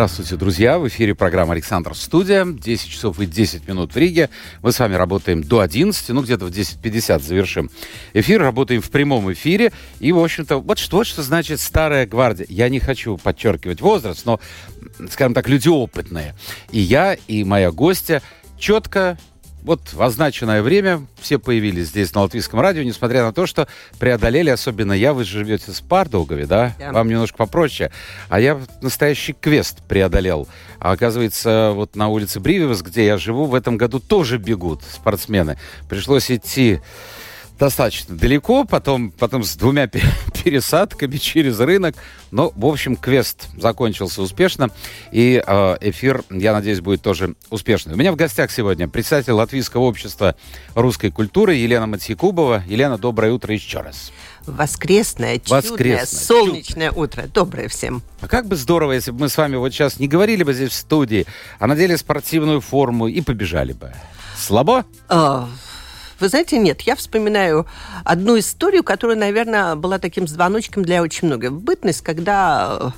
[0.00, 0.78] Здравствуйте, друзья!
[0.78, 2.46] В эфире программа «Александр Студия».
[2.46, 4.30] 10 часов и 10 минут в Риге.
[4.62, 7.70] Мы с вами работаем до 11, ну где-то в 10.50 завершим
[8.14, 8.40] эфир.
[8.40, 9.72] Работаем в прямом эфире.
[9.98, 12.46] И, в общем-то, вот что, вот что значит старая гвардия.
[12.48, 14.40] Я не хочу подчеркивать возраст, но,
[15.10, 16.34] скажем так, люди опытные.
[16.72, 18.22] И я, и моя гостья
[18.58, 19.18] четко
[19.62, 23.68] вот в означенное время все появились здесь на Латвийском радио, несмотря на то, что
[23.98, 26.74] преодолели, особенно я, вы живете с Пардолгове, да?
[26.78, 26.92] Да.
[26.92, 27.90] Вам немножко попроще.
[28.28, 30.48] А я настоящий квест преодолел.
[30.78, 35.58] А оказывается, вот на улице Брививас, где я живу, в этом году тоже бегут спортсмены.
[35.88, 36.80] Пришлось идти
[37.60, 40.02] достаточно далеко, потом, потом с двумя пе-
[40.44, 41.94] пересадками через рынок.
[42.30, 44.70] Но, в общем, квест закончился успешно,
[45.12, 47.94] и э, эфир, я надеюсь, будет тоже успешный.
[47.94, 50.36] У меня в гостях сегодня председатель Латвийского общества
[50.74, 52.64] русской культуры Елена Матьякубова.
[52.66, 54.10] Елена, доброе утро еще раз.
[54.46, 57.26] Воскресное, чудное, Воскресное, солнечное утро.
[57.32, 58.02] Доброе всем.
[58.22, 60.70] А как бы здорово, если бы мы с вами вот сейчас не говорили бы здесь
[60.70, 61.26] в студии,
[61.58, 63.92] а надели спортивную форму и побежали бы.
[64.34, 64.86] Слабо?
[65.10, 65.46] А,
[66.20, 67.66] Вы знаете, нет, я вспоминаю
[68.04, 71.50] одну историю, которая, наверное, была таким звоночком для очень многих.
[71.50, 72.92] В бытность, когда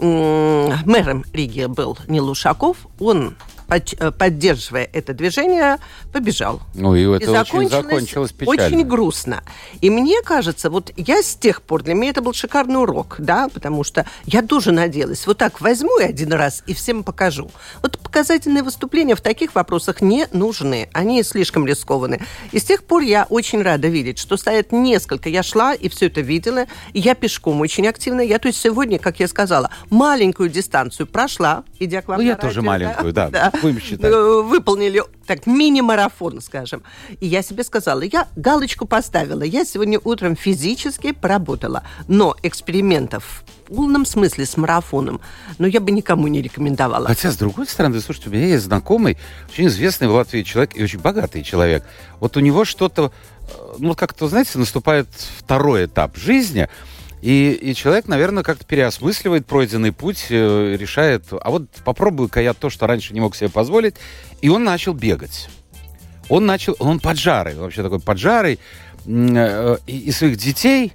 [0.00, 3.36] э, мэром Риги был Нил Ушаков, он,
[3.70, 5.78] поддерживая это движение,
[6.12, 6.60] побежал.
[6.74, 8.66] Ну, и И это очень закончилось печально.
[8.66, 9.42] очень грустно.
[9.80, 13.48] И мне кажется, вот я с тех пор, для меня это был шикарный урок, да,
[13.48, 17.50] потому что я тоже надеялась, вот так возьму и один раз и всем покажу.
[17.82, 22.20] Вот показательные выступления в таких вопросах не нужны, они слишком рискованы.
[22.52, 26.06] И с тех пор я очень рада видеть, что стоят несколько, я шла и все
[26.06, 30.48] это видела, и я пешком очень активно, я, то есть сегодня, как я сказала, маленькую
[30.48, 35.02] дистанцию прошла, идя к вам Ну, я на тоже радио, маленькую, да, будем Э, выполнили
[35.26, 36.82] так мини-марафон, скажем.
[37.20, 39.42] И я себе сказала, я галочку поставила.
[39.42, 41.82] Я сегодня утром физически поработала.
[42.08, 45.20] Но экспериментов в полном смысле с марафоном,
[45.58, 47.06] но я бы никому не рекомендовала.
[47.06, 49.16] Хотя, с другой стороны, слушайте, у меня есть знакомый,
[49.52, 51.84] очень известный в Латвии человек и очень богатый человек.
[52.18, 53.12] Вот у него что-то,
[53.42, 55.06] э, ну, как-то, знаете, наступает
[55.38, 56.68] второй этап жизни,
[57.22, 62.70] и, и человек, наверное, как-то переосмысливает пройденный путь, э, решает, а вот попробую-ка я то,
[62.70, 63.96] что раньше не мог себе позволить,
[64.40, 65.48] и он начал бегать.
[66.28, 68.58] Он начал, он поджарый, вообще такой поджарый,
[69.06, 70.92] э, и, и своих детей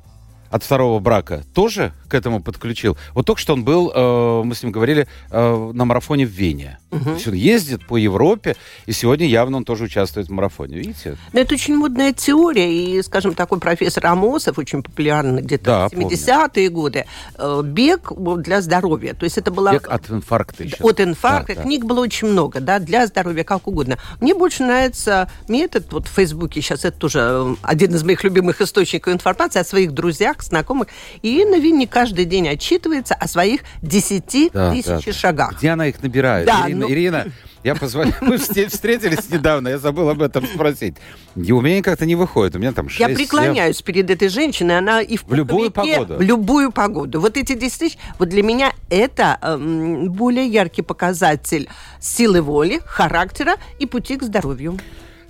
[0.49, 2.97] от второго брака тоже к этому подключил.
[3.13, 6.79] Вот только что он был, э, мы с ним говорили, э, на марафоне в Вене.
[6.89, 8.55] То есть он ездит по Европе,
[8.85, 10.77] и сегодня явно он тоже участвует в марафоне.
[10.77, 11.17] Видите?
[11.33, 15.93] Но это очень модная теория, и, скажем, такой профессор Амосов, очень популярный где-то Да, в
[15.93, 17.05] 70-е годы,
[17.37, 19.13] э, бег для здоровья.
[19.13, 19.73] То есть это была...
[19.73, 20.77] Бег от инфаркта еще.
[20.79, 21.55] От инфаркта.
[21.55, 21.63] Да, да.
[21.63, 23.97] Книг было очень много, да, для здоровья, как угодно.
[24.21, 28.61] Мне больше нравится метод, вот в Фейсбуке сейчас это тоже э, один из моих любимых
[28.61, 30.87] источников информации о своих друзьях, знакомых.
[31.21, 35.57] Ирина Винни каждый день отчитывается о своих 10 Да, тысяч да, шагах.
[35.57, 36.45] Где она их набирает?
[36.45, 37.27] Да, Ирина, ну- Ирина,
[37.63, 40.95] я позвонил, мы встр- встретились недавно, я забыл об этом спросить.
[41.37, 44.77] И у меня как-то не выходит, у меня там 6 Я преклоняюсь перед этой женщиной,
[44.77, 46.17] она и в, В любую погоду.
[46.17, 47.21] В любую погоду.
[47.21, 51.69] Вот эти 10 тысяч, вот для меня это эм, более яркий показатель
[52.01, 54.77] силы воли, характера и пути к здоровью.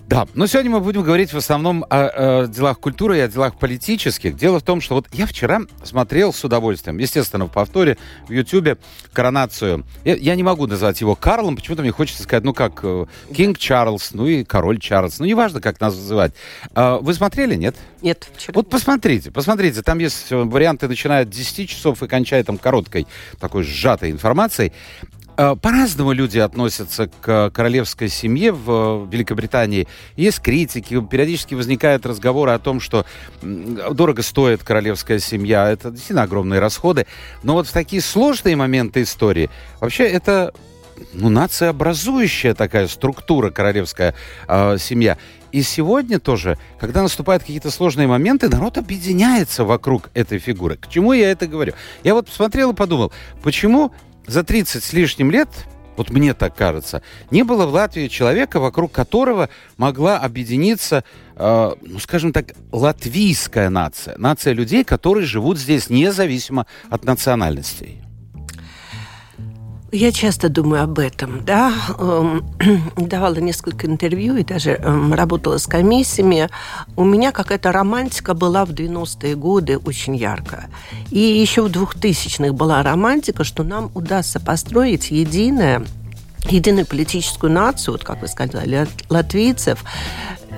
[0.08, 3.58] Да, но сегодня мы будем говорить в основном о, э, делах культуры и о делах
[3.58, 4.36] политических.
[4.36, 8.78] Дело в том, что вот я вчера смотрел с удовольствием, естественно, в повторе в Ютьюбе
[9.14, 9.84] коронацию.
[10.04, 13.58] Я, я не могу назвать его Карлом, почему-то мне хочется сказать, ну как, э, Кинг
[13.58, 16.34] Чарльз, ну и король Чарльз, ну неважно, как нас называть.
[16.76, 17.76] А, вы смотрели, нет?
[18.04, 22.44] Нет, вчера Вот посмотрите, посмотрите, там есть э, варианты, начиная от 10 часов и кончая
[22.44, 23.08] там короткой,
[23.40, 24.72] такой сжатой информацией.
[25.38, 29.88] Э, По-разному люди относятся к королевской семье в э, Великобритании.
[30.15, 33.06] Есть критики, периодически возникают разговоры о том, что
[33.42, 37.06] дорого стоит королевская семья, это действительно огромные расходы.
[37.44, 39.50] Но вот в такие сложные моменты истории,
[39.81, 40.54] вообще это
[41.13, 44.15] ну, нациообразующая такая структура королевская
[44.48, 45.18] э, семья.
[45.51, 50.75] И сегодня тоже, когда наступают какие-то сложные моменты, народ объединяется вокруг этой фигуры.
[50.77, 51.74] К чему я это говорю?
[52.04, 53.94] Я вот посмотрел и подумал, почему
[54.27, 55.50] за 30 с лишним лет
[55.98, 57.01] вот мне так кажется,
[57.31, 61.04] не было в Латвии человека, вокруг которого могла объединиться,
[61.36, 64.18] э, ну, скажем так, латвийская нация.
[64.18, 68.05] Нация людей, которые живут здесь независимо от национальностей.
[69.92, 71.74] Я часто думаю об этом, да.
[72.00, 72.44] Эм,
[72.98, 76.50] давала несколько интервью и даже эм, работала с комиссиями.
[76.96, 80.70] У меня какая-то романтика была в 90-е годы очень яркая.
[81.12, 85.84] И еще в 2000-х была романтика, что нам удастся построить единое
[86.51, 89.83] единую политическую нацию, вот как вы сказали, латвийцев,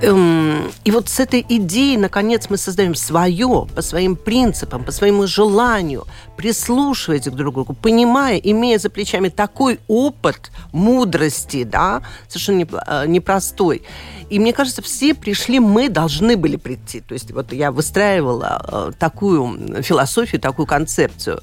[0.00, 5.26] Эм, и вот с этой идеей, наконец, мы создаем свое, по своим принципам, по своему
[5.26, 6.06] желанию,
[6.36, 13.82] прислушиваясь к друг другу, понимая, имея за плечами такой опыт мудрости, да, совершенно э, непростой.
[14.30, 17.00] И мне кажется, все пришли, мы должны были прийти.
[17.00, 21.40] То есть вот я выстраивала э, такую философию, такую концепцию.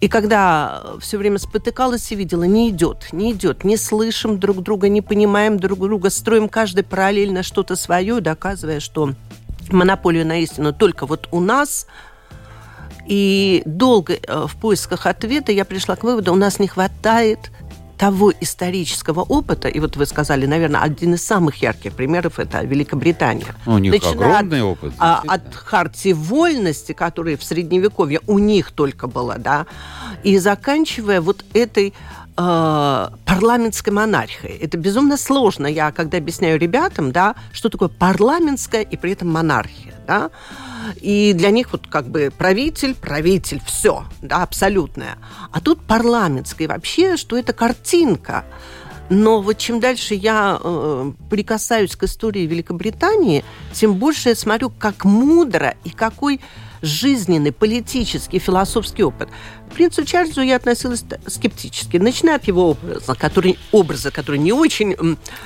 [0.00, 4.88] И когда все время спотыкалась и видела, не идет, не идет, не слышим друг друга,
[4.88, 9.12] не понимаем друг друга, строим каждый параллельно что-то свое, доказывая, что
[9.68, 11.86] монополию на истину только вот у нас.
[13.06, 17.50] И долго э, в поисках ответа я пришла к выводу, у нас не хватает
[18.00, 23.54] того исторического опыта, и вот вы сказали, наверное, один из самых ярких примеров это Великобритания.
[23.66, 24.92] У них Начиная огромный от, опыт.
[24.98, 29.66] А, от хартии вольности, которая в Средневековье у них только была, да,
[30.22, 31.92] и заканчивая вот этой
[32.38, 34.56] э, парламентской монархией.
[34.56, 35.66] Это безумно сложно.
[35.66, 40.30] Я когда объясняю ребятам, да, что такое парламентская и при этом монархия, да,
[41.00, 45.18] и для них вот как бы правитель, правитель, все, да, абсолютное.
[45.52, 46.68] А тут парламентское.
[46.68, 48.44] вообще, что это картинка.
[49.08, 55.04] Но вот чем дальше я э, прикасаюсь к истории Великобритании, тем больше я смотрю, как
[55.04, 56.40] мудро и какой
[56.82, 59.28] жизненный, политический, философский опыт.
[59.70, 64.96] К принцу Чарльзу я относилась скептически, начиная от его образа, который, образа, который не очень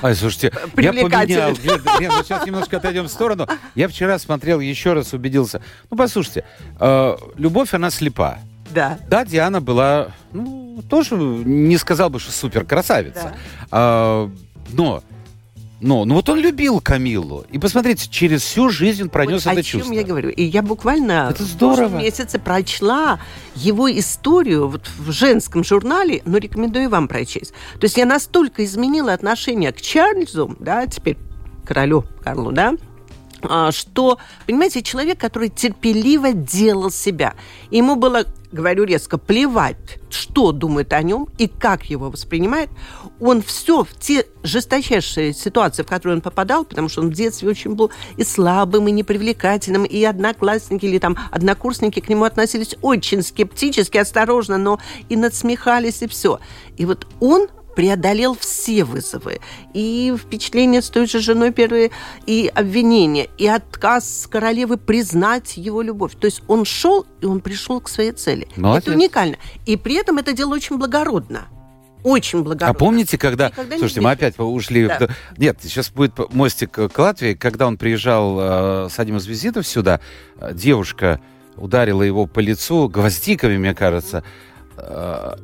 [0.01, 1.51] Ай, слушайте, я поменял.
[1.99, 3.47] Нет, сейчас немножко отойдем в сторону.
[3.75, 5.61] Я вчера смотрел, еще раз убедился.
[5.91, 6.45] Ну, послушайте,
[6.79, 8.39] э, любовь, она слепа.
[8.71, 8.99] Да.
[9.07, 13.23] Да, Диана была, ну, тоже не сказал бы, что супер красавица.
[13.23, 13.35] Да.
[13.71, 14.31] А,
[14.73, 15.03] но
[15.85, 17.45] но, ну вот он любил Камилу.
[17.51, 19.81] И посмотрите, через всю жизнь он пронес вот это о чувство.
[19.83, 20.29] чем я говорю.
[20.29, 21.89] И я буквально это здорово.
[21.89, 23.19] в месяце прочла
[23.53, 27.53] его историю вот в женском журнале, но рекомендую вам прочесть.
[27.79, 31.17] То есть я настолько изменила отношение к Чарльзу, да, теперь
[31.63, 32.73] королю Карлу, да,
[33.71, 37.33] что, понимаете, человек, который терпеливо делал себя.
[37.71, 42.69] Ему было, говорю резко, плевать, что думает о нем и как его воспринимает.
[43.19, 47.49] Он все в те жесточайшие ситуации, в которые он попадал, потому что он в детстве
[47.49, 53.21] очень был и слабым, и непривлекательным, и одноклассники или там однокурсники к нему относились очень
[53.23, 56.39] скептически, осторожно, но и надсмехались, и все.
[56.77, 59.39] И вот он преодолел все вызовы.
[59.73, 61.91] И впечатление с той же женой первые,
[62.25, 66.13] и обвинение, и отказ королевы признать его любовь.
[66.19, 68.47] То есть он шел, и он пришел к своей цели.
[68.55, 68.87] Молодец.
[68.87, 69.37] Это уникально.
[69.65, 71.47] И при этом это дело очень благородно
[72.05, 72.69] очень благородно.
[72.69, 73.49] А помните, когда...
[73.49, 74.87] Никогда Слушайте, мы опять ушли...
[74.87, 75.07] Да.
[75.37, 77.33] Нет, сейчас будет мостик к Латвии.
[77.33, 79.99] Когда он приезжал э, с одним из визитов сюда,
[80.37, 81.19] э, девушка
[81.57, 84.19] ударила его по лицу гвоздиками, мне кажется.
[84.19, 84.54] Э,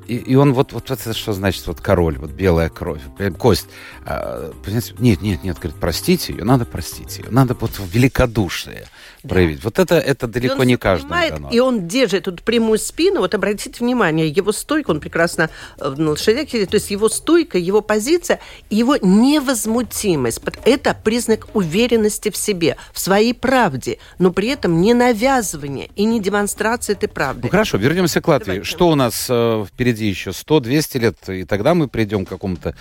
[0.08, 3.02] и, и он вот, вот это что значит вот король, вот белая кровь,
[3.38, 3.68] кость.
[4.06, 4.52] А?
[5.00, 8.88] Нет, нет, нет, говорит, простите ее, надо простить ее, надо вот великодушие
[9.28, 9.58] проявить.
[9.58, 9.62] Да.
[9.66, 11.50] Вот это, это далеко не каждому дано.
[11.52, 13.20] И он держит эту прямую спину.
[13.20, 17.82] Вот обратите внимание, его стойка, он прекрасно э, на лошадях то есть его стойка, его
[17.82, 18.40] позиция,
[18.70, 20.42] его невозмутимость.
[20.66, 26.20] Это признак уверенности в себе, в своей правде, но при этом не навязывание и не
[26.20, 27.42] демонстрация этой правды.
[27.44, 28.46] Ну хорошо, вернемся к Латвии.
[28.46, 28.70] Давайте.
[28.70, 30.32] Что у нас э, впереди еще?
[30.32, 32.76] 100-200 лет, и тогда мы придем к какому-то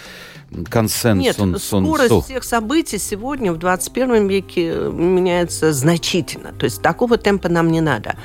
[0.69, 1.47] консенсусу?
[1.47, 6.53] Нет, скорость всех событий сегодня в 21 веке меняется значительно.
[6.53, 8.17] То есть такого темпа нам не надо.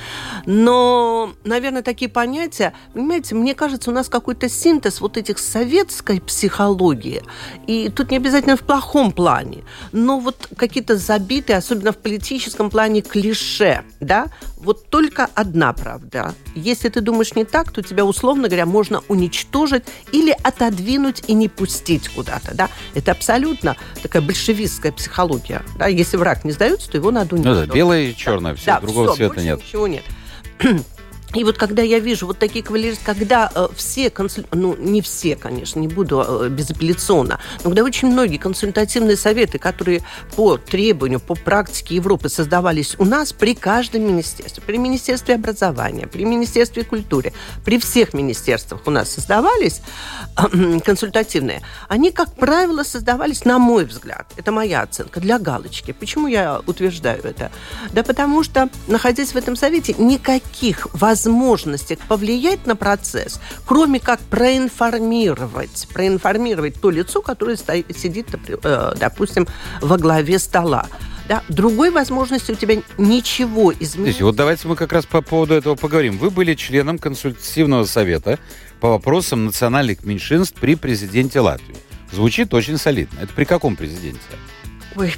[0.45, 7.21] Но, наверное, такие понятия, понимаете, мне кажется, у нас какой-то синтез вот этих советской психологии.
[7.67, 13.01] И тут не обязательно в плохом плане, но вот какие-то забитые, особенно в политическом плане,
[13.01, 14.27] клише, да,
[14.57, 16.33] вот только одна правда.
[16.55, 21.49] Если ты думаешь не так, то тебя, условно говоря, можно уничтожить или отодвинуть и не
[21.49, 22.55] пустить куда-то.
[22.55, 22.69] Да?
[22.93, 25.61] Это абсолютно такая большевистская психология.
[25.77, 25.87] Да?
[25.87, 27.61] Если враг не сдается, то его надо уничтожить.
[27.63, 28.57] Ну да, белое и черное, да.
[28.57, 29.59] все, да, другого все, цвета нет.
[29.59, 30.03] ничего нет.
[31.33, 34.45] И вот когда я вижу вот такие кавалеры, когда э, все, консуль...
[34.53, 40.01] ну не все, конечно, не буду э, безапелляционно, но когда очень многие консультативные советы, которые
[40.35, 46.23] по требованию, по практике Европы создавались у нас при каждом министерстве, при Министерстве образования, при
[46.23, 47.33] Министерстве культуры,
[47.65, 49.81] при всех министерствах у нас создавались
[50.37, 55.91] э, консультативные, они, как правило, создавались, на мой взгляд, это моя оценка, для галочки.
[55.91, 57.51] Почему я утверждаю это?
[57.91, 64.19] Да потому что, находясь в этом совете, никаких возможностей возможностях повлиять на процесс, кроме как
[64.19, 69.47] проинформировать, проинформировать то лицо, которое стоит, сидит, э, допустим,
[69.81, 70.87] во главе стола.
[71.29, 71.41] Да?
[71.47, 74.21] Другой возможности у тебя ничего изменить.
[74.21, 76.17] Вот давайте мы как раз по поводу этого поговорим.
[76.17, 78.37] Вы были членом консультативного совета
[78.81, 81.77] по вопросам национальных меньшинств при президенте Латвии.
[82.11, 83.19] Звучит очень солидно.
[83.21, 84.19] Это при каком президенте?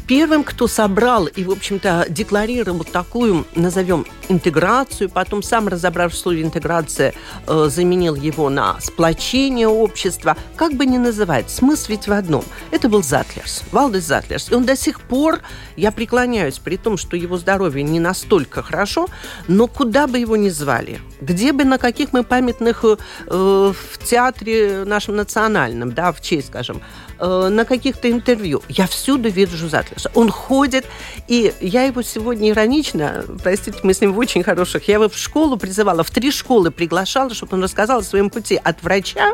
[0.07, 6.41] Первым, кто собрал и, в общем-то, декларировал такую, назовем, интеграцию, потом сам, разобравшись в слове
[6.41, 7.13] интеграция,
[7.45, 12.43] э, заменил его на сплочение общества, как бы ни называть, смысл ведь в одном.
[12.71, 14.51] Это был Затлерс, Валдес Затлерс.
[14.51, 15.41] И он до сих пор,
[15.75, 19.07] я преклоняюсь, при том, что его здоровье не настолько хорошо,
[19.47, 22.95] но куда бы его ни звали, где бы, на каких мы памятных э,
[23.27, 26.81] в театре нашем национальном, да, в честь, скажем,
[27.19, 30.11] э, на каких-то интервью, я всюду вижу Затлерса.
[30.13, 30.85] Он ходит,
[31.27, 35.17] и я его сегодня иронично, простите, мы с ним в очень хороших, я его в
[35.17, 39.33] школу призывала, в три школы приглашала, чтобы он рассказал о своем пути от врача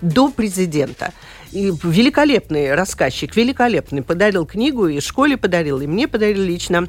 [0.00, 1.12] до президента.
[1.52, 4.02] И великолепный рассказчик, великолепный.
[4.02, 6.88] Подарил книгу, и школе подарил, и мне подарил лично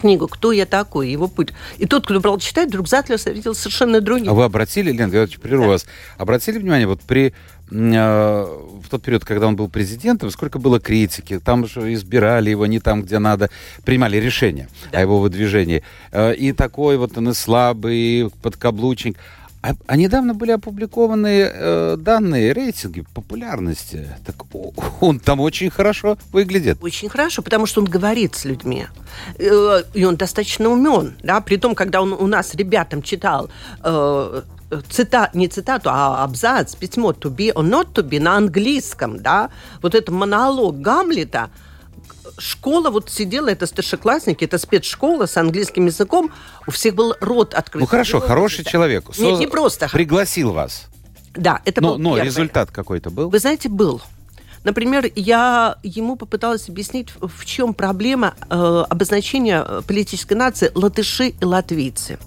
[0.00, 1.50] книгу «Кто я такой?» его путь.
[1.78, 4.30] И тот, кто брал читать, вдруг Затлерса видел совершенно другим.
[4.30, 5.70] А вы обратили, Лен, я прерву да.
[5.70, 5.86] вас,
[6.18, 7.34] обратили внимание, вот при
[7.72, 12.80] в тот период, когда он был президентом, сколько было критики, там же избирали его не
[12.80, 13.50] там, где надо,
[13.84, 14.98] принимали решения да.
[14.98, 15.82] о его выдвижении.
[16.10, 19.16] Э, и такой вот он и слабый, подкаблучник.
[19.62, 24.08] А, а недавно были опубликованы э, данные, рейтинги популярности.
[24.26, 24.34] Так
[25.00, 26.78] он там очень хорошо выглядит.
[26.82, 28.86] Очень хорошо, потому что он говорит с людьми.
[29.38, 31.14] Э, и он достаточно умен.
[31.22, 31.40] Да?
[31.40, 33.50] При том, когда он у нас ребятам читал
[33.84, 34.42] э,
[34.88, 39.50] цита, не цитату, а абзац, письмо to be or not to be на английском, да,
[39.80, 41.50] вот этот монолог Гамлета,
[42.38, 46.32] школа вот сидела, это старшеклассники, это спецшкола с английским языком,
[46.66, 47.80] у всех был рот открыт.
[47.80, 49.04] Ну хорошо, хороший человек.
[49.18, 49.88] Нет, не просто.
[49.88, 50.86] Пригласил вас.
[51.34, 52.26] Да, это но, был Но первый.
[52.26, 53.30] результат какой-то был?
[53.30, 54.02] Вы знаете, был.
[54.64, 62.18] Например, я ему попыталась объяснить, в чем проблема э, обозначения политической нации латыши и латвийцы.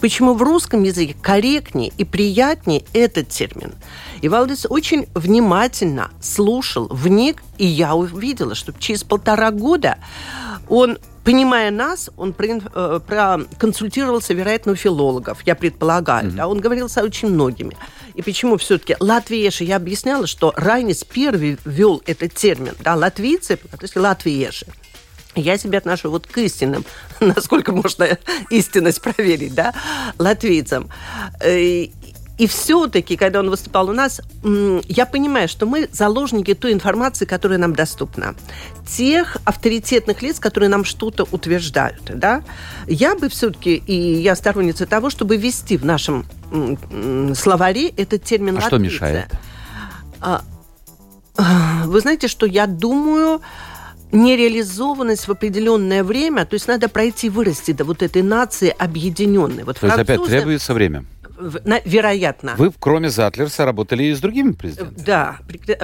[0.00, 3.74] Почему в русском языке корректнее и приятнее этот термин?
[4.20, 9.98] И Валдис очень внимательно слушал, вник, и я увидела, что через полтора года
[10.68, 16.28] он понимая нас, он э, проконсультировался, вероятно, у филологов, я предполагаю.
[16.28, 16.36] Mm-hmm.
[16.36, 17.76] Да, он говорил с очень многими.
[18.14, 23.78] И почему все-таки латвиеши, я объясняла, что Райнис первый ввел этот термин, да, латвийцы, то
[23.80, 24.66] есть латвиеши.
[25.34, 26.84] Я себя отношу вот к истинным,
[27.20, 28.18] насколько можно
[28.50, 29.72] истинность проверить, да,
[30.18, 30.90] латвийцам.
[31.40, 31.86] Э,
[32.38, 37.58] и все-таки, когда он выступал у нас, я понимаю, что мы заложники той информации, которая
[37.58, 38.34] нам доступна.
[38.86, 42.02] Тех авторитетных лиц, которые нам что-то утверждают.
[42.14, 42.42] Да?
[42.86, 46.26] Я бы все-таки, и я сторонница того, чтобы ввести в нашем
[47.36, 49.28] словаре этот термин А что мешает?
[50.20, 50.42] А,
[51.84, 53.40] вы знаете, что я думаю
[54.12, 59.64] нереализованность в определенное время, то есть надо пройти, вырасти до вот этой нации объединенной.
[59.64, 60.00] Вот то французы...
[60.00, 61.04] есть опять требуется время?
[61.84, 62.54] Вероятно.
[62.56, 65.04] Вы, кроме Затлерса, работали и с другими президентами?
[65.04, 65.38] Да,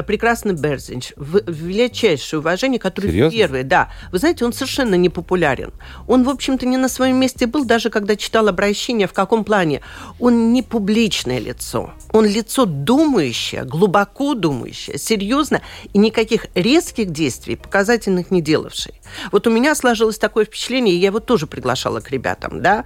[0.06, 1.12] прекрасный Берзинч.
[1.16, 3.36] Величайшее уважение, который Серьезно?
[3.36, 3.62] первый.
[3.64, 3.90] Да.
[4.12, 5.72] Вы знаете, он совершенно не популярен.
[6.06, 9.80] Он, в общем-то, не на своем месте был, даже когда читал обращение, в каком плане.
[10.18, 11.92] Он не публичное лицо.
[12.12, 15.60] Он лицо думающее, глубоко думающее, серьезно,
[15.92, 18.94] и никаких резких действий показательных не делавший.
[19.32, 22.84] Вот у меня сложилось такое впечатление, и я его тоже приглашала к ребятам, да.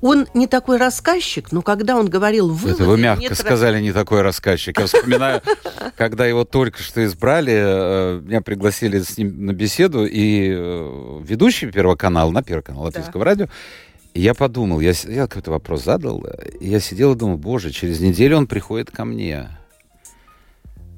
[0.00, 2.54] Он не такой рассказчик, но когда он говорил...
[2.66, 4.78] Это вы мягко сказали, не такой рассказчик.
[4.78, 5.40] Я вспоминаю,
[5.96, 11.70] когда его только что избрали, э, меня пригласили с ним на беседу, и э, ведущий
[11.70, 13.46] Первого канала, на Первый канал Латвийского радио,
[14.12, 16.26] я подумал, я, я какой-то вопрос задал,
[16.60, 19.48] я сидел и думал, боже, через неделю он приходит ко мне.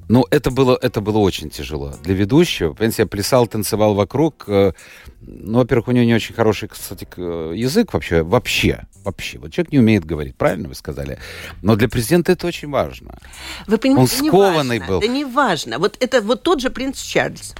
[0.08, 1.94] Ну, это было, это было очень тяжело.
[2.02, 4.44] Для ведущего, понимаете, я плясал, танцевал вокруг.
[4.46, 4.72] Э,
[5.20, 9.38] ну, во-первых, у него не очень хороший, кстати, язык вообще, вообще, вообще.
[9.38, 11.18] Вот человек не умеет говорить, правильно вы сказали.
[11.62, 13.18] Но для президента это очень важно.
[13.66, 15.00] Вы понимаете, Он скованный важно, был.
[15.00, 15.78] Да не важно.
[15.78, 17.54] Вот это вот тот же принц Чарльз.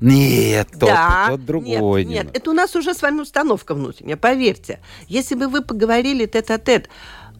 [0.00, 2.04] Нет, тот, да, тот другой.
[2.04, 4.80] Нет, нет, это у нас уже с вами установка внутренняя, поверьте.
[5.08, 6.88] Если бы вы поговорили тет-а-тет,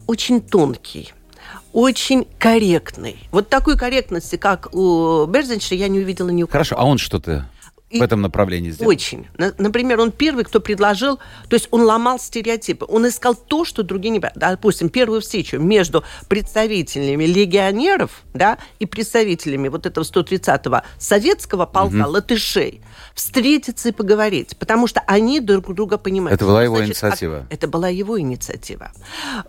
[0.05, 1.11] очень тонкий,
[1.73, 3.17] очень корректный.
[3.31, 6.51] Вот такой корректности, как у Берзенча, я не увидела ни у кого.
[6.51, 7.49] Хорошо, а он что-то
[7.91, 8.89] и в этом направлении сделал?
[8.89, 9.27] Очень.
[9.57, 11.17] Например, он первый, кто предложил,
[11.49, 14.21] то есть он ломал стереотипы, он искал то, что другие не...
[14.35, 22.11] Допустим, первую встречу между представителями легионеров да, и представителями вот этого 130-го советского полка угу.
[22.11, 22.81] латышей
[23.13, 26.39] встретиться и поговорить, потому что они друг друга понимают.
[26.39, 27.45] Это была его Значит, инициатива?
[27.49, 28.91] Это была его инициатива.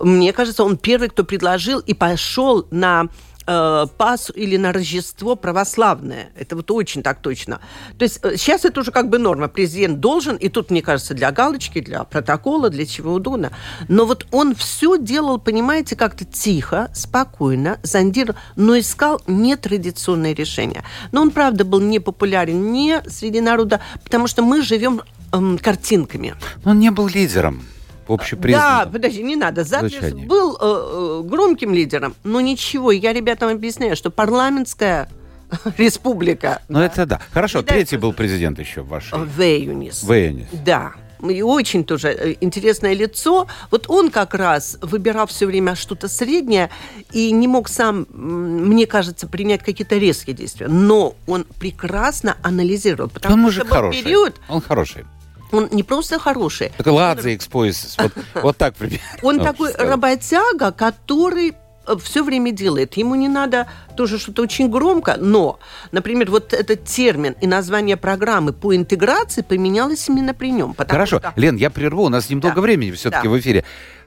[0.00, 3.08] Мне кажется, он первый, кто предложил и пошел на
[3.46, 6.30] э, Пас или на Рождество православное.
[6.36, 7.60] Это вот очень так точно.
[7.98, 9.48] То есть сейчас э, это уже как бы норма.
[9.48, 13.52] Президент должен, и тут, мне кажется, для галочки, для протокола, для чего угодно.
[13.88, 20.82] Но вот он все делал, понимаете, как-то тихо, спокойно, зондировал, но искал нетрадиционное решение.
[21.12, 26.34] Но он, правда, был не популярен не среди народа, потому что мы живем эм, картинками.
[26.64, 27.64] Он не был лидером
[28.08, 28.84] общепризнанным.
[28.84, 29.64] Да, подожди, не надо.
[29.64, 35.08] Запис был э, э, громким лидером, но ничего, я ребятам объясняю, что парламентская
[35.78, 36.62] республика.
[36.68, 36.86] Ну, да.
[36.86, 37.20] это да.
[37.32, 39.18] Хорошо, и третий был президент еще в вашей.
[39.36, 40.02] Вейюнис.
[40.02, 40.48] Вейюнис.
[40.64, 40.92] Да.
[41.28, 43.46] И очень тоже э, интересное лицо.
[43.70, 46.70] Вот он как раз выбирал все время что-то среднее
[47.12, 50.66] и не мог сам, мне кажется, принять какие-то резкие действия.
[50.66, 53.08] Но он прекрасно анализировал.
[53.08, 54.02] Потому он мужик что хороший.
[54.02, 55.04] Период, он хороший
[55.52, 56.72] он не просто хороший.
[56.78, 57.96] Это ладзе экспозис.
[57.98, 59.04] Вот, вот так примерно.
[59.22, 61.54] Он такой работяга, который
[61.86, 62.96] э, все время делает.
[62.96, 65.58] Ему не надо тоже что-то очень громко, но,
[65.92, 70.74] например, вот этот термин и название программы по интеграции поменялось именно при нем.
[70.76, 71.18] Хорошо.
[71.18, 71.32] Что...
[71.36, 72.60] Лен, я прерву, у нас немного да.
[72.62, 73.30] времени все-таки да.
[73.30, 73.64] в эфире.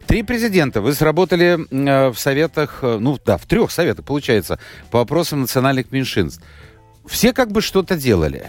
[0.08, 0.82] Три президента.
[0.82, 4.60] Вы сработали э, в советах, э, ну да, в трех советах, получается,
[4.92, 6.44] по вопросам национальных меньшинств.
[7.08, 8.48] Все как бы что-то делали.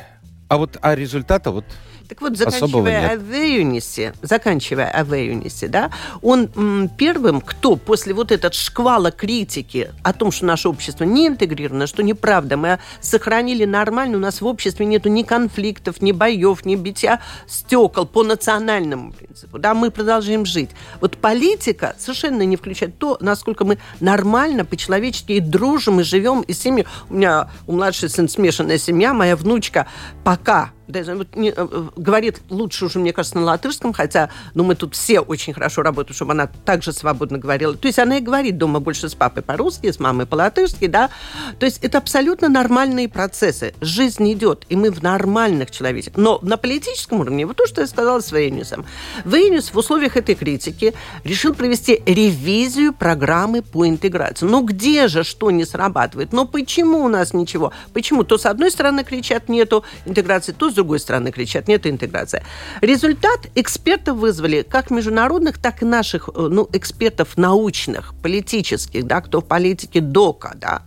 [0.49, 1.65] А вот а результата вот
[2.09, 5.91] так вот, заканчивая о Вейюнисе, заканчивая о Вейюнисе, да,
[6.23, 11.27] он м, первым, кто после вот этот шквала критики о том, что наше общество не
[11.27, 16.65] интегрировано, что неправда, мы сохранили нормально, у нас в обществе нету ни конфликтов, ни боев,
[16.65, 20.71] ни битья стекол по национальному принципу, да, мы продолжаем жить.
[21.01, 26.53] Вот политика совершенно не включает то, насколько мы нормально, по-человечески и дружим, и живем, и
[26.53, 26.87] семьи.
[27.11, 29.87] У меня у младшей сын смешанная семья, моя внучка
[30.25, 34.95] пока вот не, э, говорит лучше уже, мне кажется, на латышском, хотя, ну, мы тут
[34.95, 37.75] все очень хорошо работаем, чтобы она также свободно говорила.
[37.75, 41.11] То есть она и говорит дома больше с папой по-русски, с мамой по-латышски, да.
[41.59, 43.75] То есть это абсолютно нормальные процессы.
[43.81, 46.17] Жизнь идет, и мы в нормальных человеческих.
[46.17, 48.87] Но на политическом уровне, вот то, что я сказала с Вейнюсом.
[49.25, 54.47] Вейнюс в условиях этой критики решил провести ревизию программы по интеграции.
[54.47, 56.33] Ну, где же что не срабатывает?
[56.33, 57.73] Но почему у нас ничего?
[57.93, 58.23] Почему?
[58.23, 62.43] То с одной стороны кричат нету интеграции, то с другой стороны кричат, нет интеграции.
[62.81, 69.41] Результат экспертов вызвали как международных, так и наших э, ну, экспертов научных, политических, да, кто
[69.41, 70.83] в политике ДОКа, да.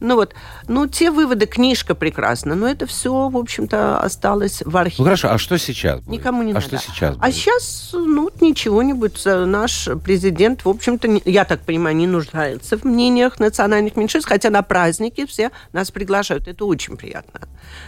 [0.00, 0.34] Ну вот,
[0.66, 4.96] ну те выводы, книжка прекрасна, но это все, в общем-то, осталось в архиве.
[4.98, 6.20] Ну хорошо, а что сейчас будет?
[6.20, 6.66] Никому не а надо.
[6.66, 7.24] что сейчас а будет?
[7.24, 9.20] А сейчас, ну, ничего не будет.
[9.24, 14.62] Наш президент, в общем-то, я так понимаю, не нуждается в мнениях национальных меньшинств, хотя на
[14.62, 16.48] праздники все нас приглашают.
[16.48, 17.40] Это очень приятно.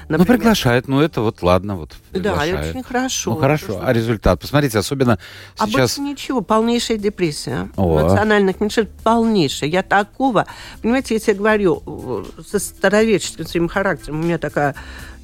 [0.09, 3.35] Например, ну, приглашают, но это вот ладно, вот Да, очень хорошо.
[3.35, 3.81] Ну, хорошо.
[3.83, 4.41] А результат?
[4.41, 5.19] Посмотрите, особенно
[5.59, 5.99] а сейчас...
[5.99, 7.69] А ничего, полнейшая депрессия.
[7.77, 8.01] О.
[8.01, 9.69] Национальных меньшинств полнейшая.
[9.71, 10.47] Я такого...
[10.83, 14.75] Понимаете, если я говорю со старовеческим своим характером, у меня такая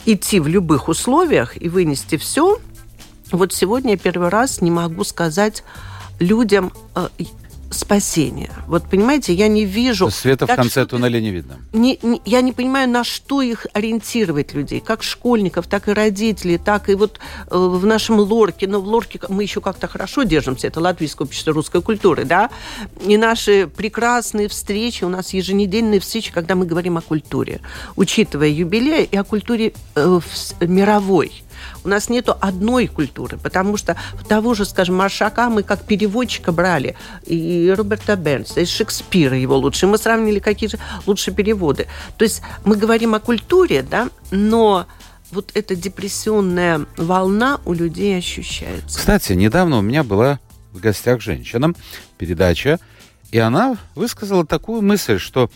[0.05, 2.59] идти в любых условиях и вынести все.
[3.31, 5.63] Вот сегодня я первый раз не могу сказать
[6.19, 7.09] людям, э,
[7.73, 8.51] спасения.
[8.67, 10.11] Вот понимаете, я не вижу...
[10.11, 11.59] Света в конце туннеля не видно.
[11.73, 16.59] Не, не, я не понимаю, на что их ориентировать людей, как школьников, так и родителей,
[16.59, 17.19] так и вот
[17.51, 18.67] э, в нашем лорке.
[18.67, 22.51] Но в лорке мы еще как-то хорошо держимся, это Латвийское общество русской культуры, да?
[23.07, 27.61] И наши прекрасные встречи, у нас еженедельные встречи, когда мы говорим о культуре,
[27.97, 30.21] учитывая юбилей и о культуре э,
[30.61, 31.43] мировой.
[31.85, 33.97] У нас нету одной культуры, потому что
[34.29, 39.87] того же, скажем, Маршака мы как переводчика брали, и Роберта Бернса, и Шекспира его лучше.
[39.87, 41.87] Мы сравнили, какие же лучшие переводы.
[42.19, 44.87] То есть мы говорим о культуре, да, но
[45.31, 48.99] вот эта депрессионная волна у людей ощущается.
[48.99, 50.39] Кстати, недавно у меня была
[50.73, 51.73] в гостях женщина,
[52.19, 52.79] передача,
[53.31, 55.51] и она высказала такую мысль, что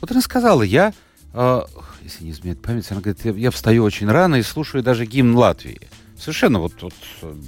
[0.00, 0.92] вот она сказала, я
[1.32, 1.62] э,
[2.04, 5.34] если не изменяет память, она говорит, я, я встаю очень рано и слушаю даже гимн
[5.36, 5.80] Латвии.
[6.18, 6.94] Совершенно вот, вот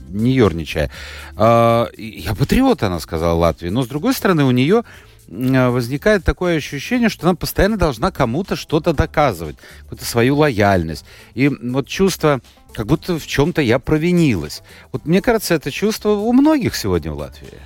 [0.09, 0.91] не ерничая.
[1.37, 3.69] А, я патриот, она сказала, Латвии.
[3.69, 4.83] Но, с другой стороны, у нее
[5.29, 11.05] возникает такое ощущение, что она постоянно должна кому-то что-то доказывать, какую-то свою лояльность.
[11.35, 12.41] И вот чувство,
[12.73, 14.63] как будто в чем-то я провинилась.
[14.93, 17.59] Вот мне кажется, это чувство у многих сегодня в Латвии.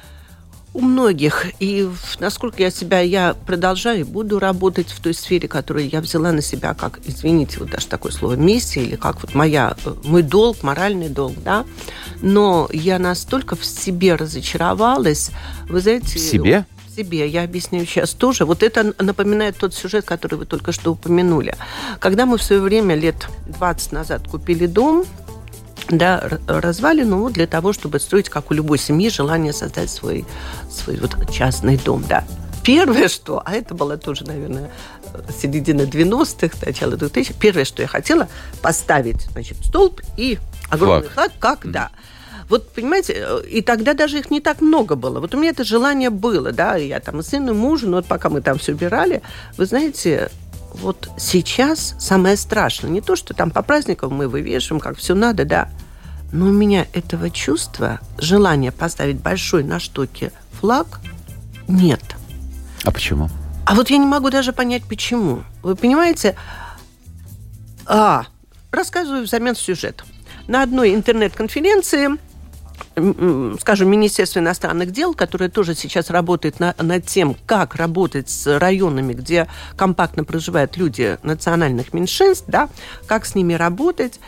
[0.72, 1.46] У многих.
[1.58, 1.88] И
[2.20, 6.42] насколько я себя, я продолжаю и буду работать в той сфере, которую я взяла на
[6.42, 10.62] себя, как, извините, вот даже такое слово, миссия, или как вот моя, э, мой долг,
[10.62, 11.64] моральный долг, да.
[12.22, 15.32] Но я настолько в себе разочаровалась,
[15.68, 16.06] вы знаете...
[16.06, 16.64] В себе?
[16.96, 18.44] Себе, я объясню сейчас тоже.
[18.44, 21.54] Вот это напоминает тот сюжет, который вы только что упомянули.
[21.98, 25.04] Когда мы в свое время, лет 20 назад, купили дом,
[25.88, 30.24] да, развалину для того, чтобы строить, как у любой семьи, желание создать свой,
[30.70, 32.24] свой вот частный дом, да.
[32.62, 34.70] Первое, что, а это было тоже, наверное,
[35.40, 38.28] середина 90-х, начало 2000 первое, что я хотела,
[38.60, 40.38] поставить, значит, столб и
[40.68, 41.90] огромный флаг, флаг как, да.
[42.50, 45.20] Вот, понимаете, э, и тогда даже их не так много было.
[45.20, 48.40] Вот у меня это желание было, да, я там и мужу, но вот пока мы
[48.40, 49.22] там все убирали,
[49.56, 50.30] вы знаете,
[50.74, 55.44] вот сейчас самое страшное, не то, что там по праздникам мы вывешиваем, как все надо,
[55.44, 55.68] да,
[56.32, 61.00] но у меня этого чувства, желания поставить большой на штуке флаг
[61.66, 62.02] нет.
[62.84, 63.28] А почему?
[63.66, 65.44] А вот я не могу даже понять, почему.
[65.62, 66.36] Вы понимаете?
[67.86, 68.26] А,
[68.70, 70.04] рассказываю взамен сюжет.
[70.46, 72.18] На одной интернет-конференции
[73.60, 79.12] скажем, Министерство иностранных дел, которое тоже сейчас работает на, над тем, как работать с районами,
[79.12, 82.68] где компактно проживают люди национальных меньшинств, да,
[83.06, 84.20] как с ними работать.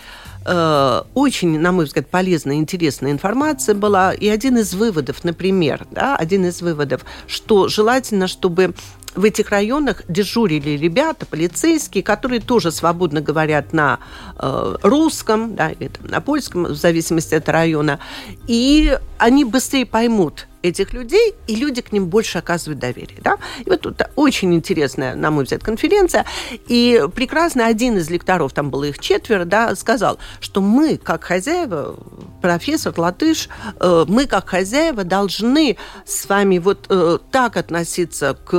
[0.45, 4.13] Э, очень, на мой взгляд, полезная, интересная информация была.
[4.13, 8.75] И один из выводов, например, да, один из выводов, что желательно, чтобы
[9.15, 13.99] в этих районах дежурили ребята, полицейские, которые тоже свободно говорят на
[14.39, 17.99] э, русском, да, или там, на польском, в зависимости от района,
[18.47, 23.19] и они быстрее поймут, этих людей, и люди к ним больше оказывают доверие.
[23.23, 23.37] Да?
[23.65, 26.25] И вот тут очень интересная, на мой взгляд, конференция.
[26.69, 31.97] И прекрасно один из лекторов, там было их четверо, да, сказал, что мы, как хозяева,
[32.41, 33.49] профессор Латыш,
[33.81, 38.55] э, мы, как хозяева, должны с вами вот э, так относиться к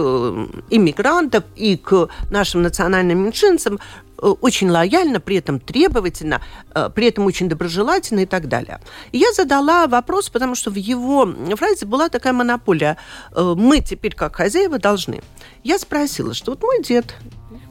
[0.69, 3.79] иммигрантам и к нашим национальным меньшинцам,
[4.17, 6.41] очень лояльно, при этом требовательно,
[6.73, 8.79] э, при этом очень доброжелательно и так далее.
[9.11, 12.97] Я задала вопрос, потому что в его фразе была такая монополия.
[13.31, 15.21] Э, Мы теперь, как хозяева, должны.
[15.63, 17.15] Я спросила, что вот мой дед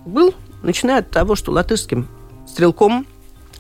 [0.05, 2.09] был, начиная от того, что латышским
[2.47, 3.07] стрелком,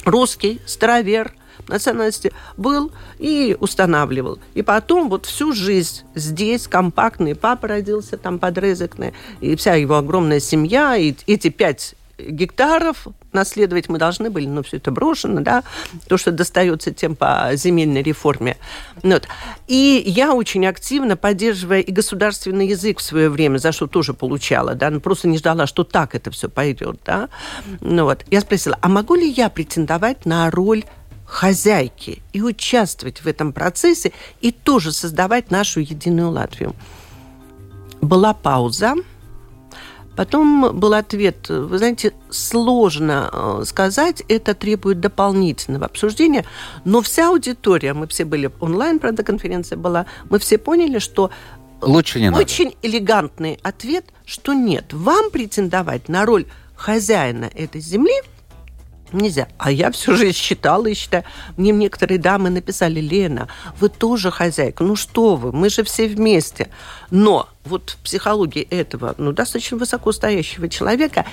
[0.04, 1.34] русский, старовер,
[1.68, 4.38] национальности был и устанавливал.
[4.54, 9.96] И потом вот всю жизнь здесь компактный, папа родился там под Резекне, и вся его
[9.96, 11.94] огромная семья, и эти пять
[12.28, 15.64] гектаров наследовать мы должны были, но все это брошено, да,
[16.08, 18.56] то, что достается тем по земельной реформе.
[19.02, 19.26] Вот.
[19.68, 24.74] И я очень активно, поддерживая и государственный язык в свое время, за что тоже получала,
[24.74, 27.28] да, но просто не ждала, что так это все пойдет, да.
[27.80, 30.84] Ну вот, я спросила, а могу ли я претендовать на роль
[31.24, 36.74] хозяйки и участвовать в этом процессе и тоже создавать нашу единую Латвию?
[38.00, 38.94] Была пауза,
[40.16, 46.44] Потом был ответ, вы знаете, сложно э, сказать, это требует дополнительного обсуждения,
[46.84, 51.30] но вся аудитория, мы все были онлайн, правда, конференция была, мы все поняли, что
[51.80, 52.76] Лучше не очень надо.
[52.82, 56.46] элегантный ответ, что нет, вам претендовать на роль
[56.76, 58.14] хозяина этой земли–
[59.12, 59.48] Нельзя.
[59.58, 61.24] А я все же считала и считаю.
[61.56, 63.48] Мне некоторые дамы написали, Лена,
[63.80, 64.84] вы тоже хозяйка.
[64.84, 66.68] Ну что вы, мы же все вместе.
[67.10, 71.26] Но вот в психологии этого, ну, достаточно высокостоящего человека,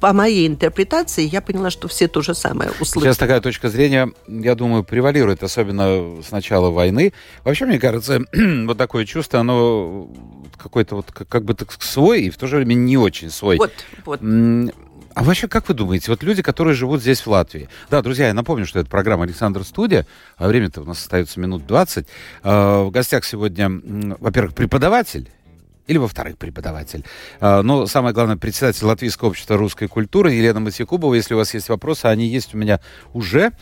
[0.00, 3.10] по моей интерпретации, я поняла, что все то же самое услышали.
[3.10, 7.12] Сейчас такая точка зрения, я думаю, превалирует, особенно с начала войны.
[7.44, 10.08] Вообще, мне кажется, вот такое чувство, оно
[10.56, 13.58] какой-то вот как бы так свой и в то же время не очень свой.
[13.58, 13.72] Вот,
[14.04, 14.20] вот.
[15.14, 17.68] А вообще, как вы думаете, вот люди, которые живут здесь, в Латвии...
[17.88, 21.66] Да, друзья, я напомню, что это программа «Александр Студия», а время-то у нас остается минут
[21.66, 22.06] 20.
[22.42, 23.70] А, в гостях сегодня,
[24.18, 25.30] во-первых, преподаватель,
[25.86, 27.04] или, во-вторых, преподаватель.
[27.40, 31.14] А, но самое главное, председатель Латвийского общества русской культуры Елена Матикубова.
[31.14, 32.80] Если у вас есть вопросы, они есть у меня
[33.12, 33.52] уже.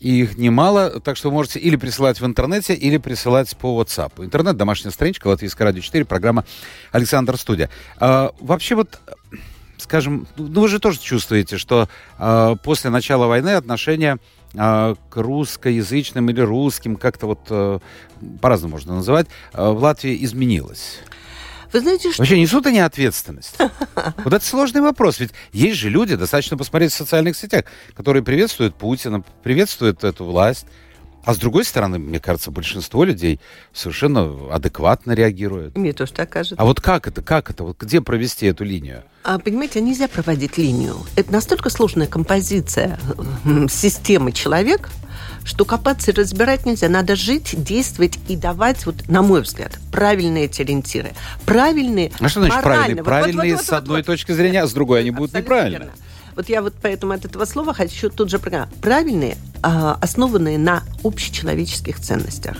[0.00, 4.24] И их немало, так что вы можете или присылать в интернете, или присылать по WhatsApp.
[4.24, 6.44] Интернет, домашняя страничка, Латвийская радио 4, программа
[6.92, 7.68] «Александр Студия».
[7.96, 9.00] А, вообще вот
[9.78, 11.88] скажем, ну вы же тоже чувствуете, что
[12.18, 14.18] э, после начала войны отношения
[14.54, 17.78] э, к русскоязычным или русским, как-то вот э,
[18.40, 21.00] по-разному можно называть, э, в Латвии изменилось.
[21.72, 22.22] Вы знаете, что...
[22.22, 23.56] Вообще несут они ответственность?
[24.24, 25.20] Вот это сложный вопрос.
[25.20, 27.64] Ведь есть же люди, достаточно посмотреть в социальных сетях,
[27.94, 30.66] которые приветствуют Путина, приветствуют эту власть,
[31.28, 33.38] а с другой стороны, мне кажется, большинство людей
[33.74, 35.76] совершенно адекватно реагирует.
[35.76, 36.54] Мне тоже так кажется.
[36.56, 39.02] А вот как это, как это, вот где провести эту линию?
[39.24, 40.96] А, понимаете, нельзя проводить линию.
[41.16, 42.98] Это настолько сложная композиция
[43.68, 44.88] системы человек,
[45.44, 46.88] что копаться и разбирать нельзя.
[46.88, 51.12] Надо жить, действовать и давать, вот, на мой взгляд, правильные эти ориентиры.
[51.44, 52.96] Правильные, А что значит правильные?
[52.96, 55.78] Вот, Правильные вот, вот, с одной точки зрения, а с другой они будут неправильные.
[55.80, 55.92] верно.
[56.38, 58.70] Вот я вот поэтому от этого слова хочу тут же программу.
[58.80, 62.56] Правильные, а, основанные на общечеловеческих ценностях,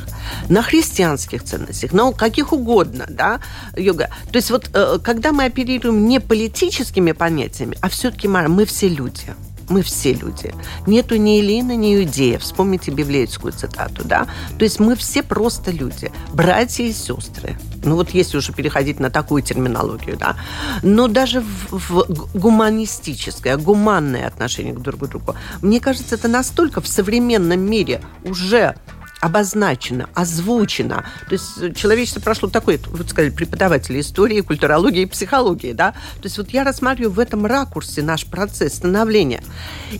[0.48, 3.38] на христианских ценностях, на каких угодно, да,
[3.76, 4.10] йога.
[4.32, 9.36] То есть вот э, когда мы оперируем не политическими понятиями, а все-таки мы все люди.
[9.68, 10.54] Мы все люди.
[10.86, 12.38] Нету ни Эллина, ни Иудея.
[12.38, 14.26] Вспомните библейскую цитату, да?
[14.58, 16.10] То есть мы все просто люди.
[16.32, 17.56] Братья и сестры.
[17.84, 20.36] Ну вот если уже переходить на такую терминологию, да.
[20.82, 25.34] Но даже в, в гуманистическое, гуманное отношение к друг другу.
[25.62, 28.74] Мне кажется, это настолько в современном мире уже
[29.20, 31.04] обозначено, озвучено.
[31.28, 35.92] То есть человечество прошло такой, вот сказали, преподаватели истории, культурологии и психологии, да.
[35.92, 39.42] То есть вот я рассматриваю в этом ракурсе наш процесс становления.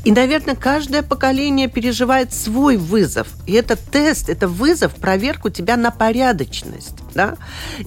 [0.05, 3.29] И, наверное, каждое поколение переживает свой вызов.
[3.47, 7.37] И это тест, это вызов, проверку тебя на порядочность, да.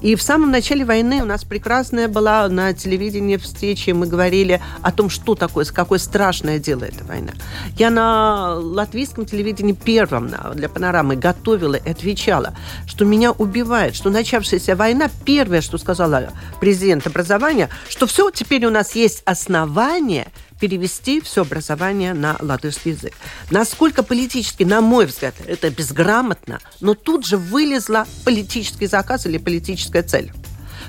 [0.02, 4.91] И в самом начале войны у нас прекрасная была на телевидении встреча, мы говорили о
[4.91, 7.32] том, что такое, какое страшное дело эта война.
[7.78, 14.76] Я на латвийском телевидении первом для панорамы готовила и отвечала, что меня убивает, что начавшаяся
[14.76, 20.28] война, первое, что сказала президент образования, что все, теперь у нас есть основания
[20.62, 23.13] перевести все образование на латышский язык.
[23.50, 30.04] Насколько политически, на мой взгляд, это безграмотно, но тут же вылезла политический заказ или политическая
[30.04, 30.32] цель.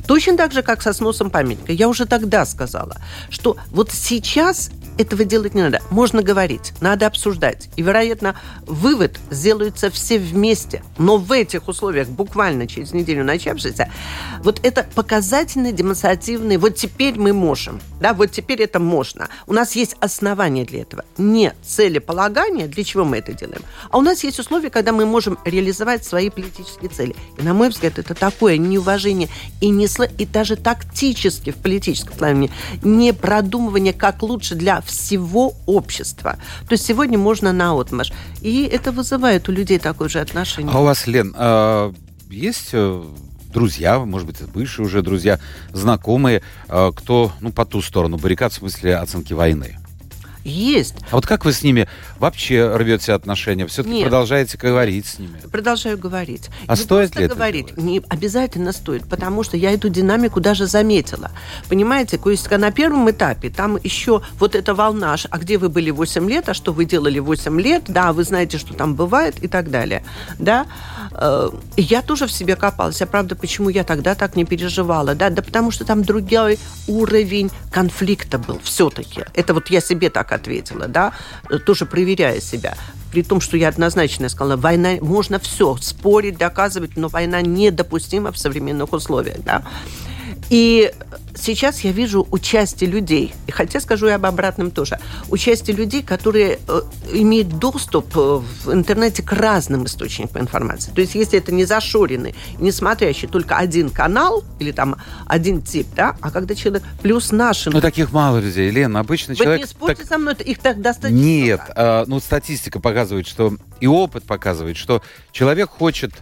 [0.06, 1.72] Точно так же, как со сносом памятника.
[1.72, 2.96] Я уже тогда сказала,
[3.30, 5.80] что вот сейчас этого делать не надо.
[5.90, 7.68] Можно говорить, надо обсуждать.
[7.76, 10.82] И, вероятно, вывод сделаются все вместе.
[10.98, 13.90] Но в этих условиях, буквально через неделю начавшийся,
[14.42, 19.28] вот это показательный, демонстративный, вот теперь мы можем, да, вот теперь это можно.
[19.46, 21.04] У нас есть основания для этого.
[21.16, 25.38] Не целеполагание, для чего мы это делаем, а у нас есть условия, когда мы можем
[25.44, 27.16] реализовать свои политические цели.
[27.38, 29.28] И, на мой взгляд, это такое неуважение
[29.60, 32.50] и, не, и даже тактически в политическом плане
[32.82, 36.36] не продумывание, как лучше для всего общества.
[36.68, 38.12] То есть сегодня можно на отмаш.
[38.40, 40.72] И это вызывает у людей такое же отношение.
[40.74, 41.92] А у вас, Лен, а,
[42.30, 43.02] есть э,
[43.52, 45.38] друзья, может быть, бывшие уже друзья,
[45.72, 49.78] знакомые, э, кто, ну, по ту сторону баррикад в смысле оценки войны?
[50.44, 50.96] Есть.
[51.10, 53.66] А вот как вы с ними вообще рвете отношения?
[53.66, 54.04] Все-таки Нет.
[54.04, 55.38] продолжаете говорить с ними?
[55.50, 56.48] Продолжаю говорить.
[56.66, 57.82] А Не стоит ли это говорить, делать?
[57.82, 61.30] не обязательно стоит, потому что я эту динамику даже заметила.
[61.68, 65.90] Понимаете, то есть на первом этапе там еще вот эта волна, а где вы были
[65.90, 69.48] 8 лет, а что вы делали 8 лет, да, вы знаете, что там бывает и
[69.48, 70.04] так далее,
[70.38, 70.66] да.
[71.14, 73.02] Э, Я тоже в себе копалась.
[73.02, 75.30] А правда, почему я тогда так не переживала, да?
[75.30, 79.24] Да потому что там другой уровень конфликта был все-таки.
[79.34, 81.12] Это вот я себе так ответила, да,
[81.50, 82.74] э, тоже проверяя себя.
[83.10, 88.38] При том, что я однозначно сказала, война, можно все, спорить, доказывать, но война недопустима в
[88.38, 89.62] современных условиях, да.
[90.48, 90.92] И
[91.34, 96.58] сейчас я вижу участие людей, и хотя скажу и об обратном тоже, участие людей, которые
[96.68, 96.80] э,
[97.12, 100.92] имеют доступ э, в интернете к разным источникам информации.
[100.92, 105.86] То есть если это не зашоренный, не смотрящий только один канал или там один тип,
[105.94, 107.70] да, а когда человек плюс наши...
[107.70, 108.96] Ну, таких мало людей, Лен.
[108.96, 109.60] Обычно Вы человек...
[109.60, 111.16] не спорьте так- со мной, их так достаточно.
[111.16, 111.74] Нет, много.
[111.76, 116.12] а, ну статистика показывает, что и опыт показывает, что человек хочет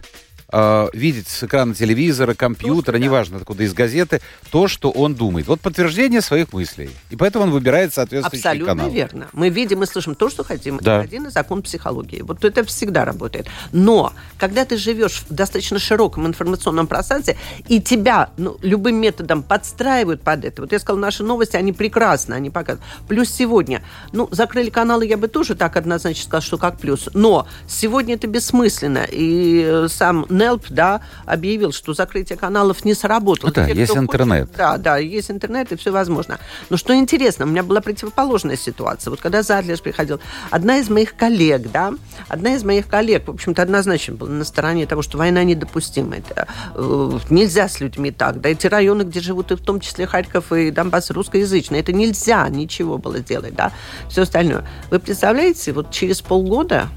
[0.51, 3.03] а, видеть с экрана телевизора, компьютера, да.
[3.03, 5.47] неважно откуда, из газеты, то, что он думает.
[5.47, 6.89] Вот подтверждение своих мыслей.
[7.09, 8.91] И поэтому он выбирает соответствующий Абсолютно канал.
[8.91, 9.27] верно.
[9.33, 10.77] Мы видим и слышим то, что хотим.
[10.77, 10.97] Да.
[10.97, 12.21] Это один из закон психологии.
[12.21, 13.47] Вот это всегда работает.
[13.71, 17.37] Но когда ты живешь в достаточно широком информационном пространстве,
[17.67, 20.61] и тебя ну, любым методом подстраивают под это.
[20.61, 22.85] Вот я сказала, наши новости, они прекрасны, они показывают.
[23.07, 27.09] Плюс сегодня, ну, закрыли каналы, я бы тоже так однозначно сказала, что как плюс.
[27.13, 29.05] Но сегодня это бессмысленно.
[29.09, 33.49] И э, сам НЕЛП, да, объявил, что закрытие каналов не сработало.
[33.49, 34.49] Ну да, Те, есть интернет.
[34.57, 36.39] да, да, есть интернет, и все возможно.
[36.69, 39.11] Но что интересно, у меня была противоположная ситуация.
[39.11, 41.93] Вот когда Задлерс приходил, одна из моих коллег, да,
[42.27, 46.17] одна из моих коллег, в общем-то, однозначно была на стороне того, что война недопустима.
[46.17, 48.41] Это, э, нельзя с людьми так.
[48.41, 52.47] Да, эти районы, где живут, и в том числе Харьков и Донбасс, русскоязычные, это нельзя
[52.49, 53.71] ничего было делать, да,
[54.09, 54.67] все остальное.
[54.89, 56.89] Вы представляете, вот через полгода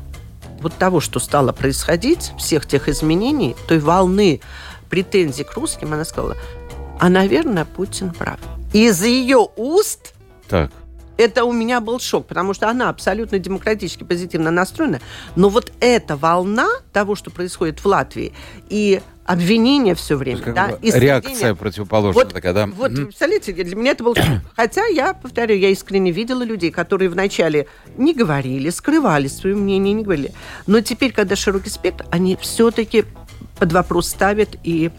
[0.65, 4.41] вот того, что стало происходить, всех тех изменений, той волны
[4.91, 6.37] претензий к русским, она сказала,
[6.99, 8.41] а, наверное, Путин прав.
[8.73, 10.15] И из ее уст
[10.49, 10.73] Так.
[11.19, 15.01] это у меня был шок, потому что она абсолютно демократически позитивно настроена.
[15.37, 18.33] Но вот эта волна того, что происходит в Латвии,
[18.71, 22.67] и обвинения все время, Как да, и реакция противоположная Вот, такая, да?
[22.67, 23.07] вот Мгм.
[23.07, 24.15] представляете, для меня это был...
[24.55, 30.03] Хотя я, повторю, я искренне видела людей, которые вначале не говорили, скрывали свое мнение, не
[30.03, 30.33] говорили.
[30.67, 33.05] Но теперь, когда широкий спектр, они все-таки
[33.59, 34.91] под вопрос ставят и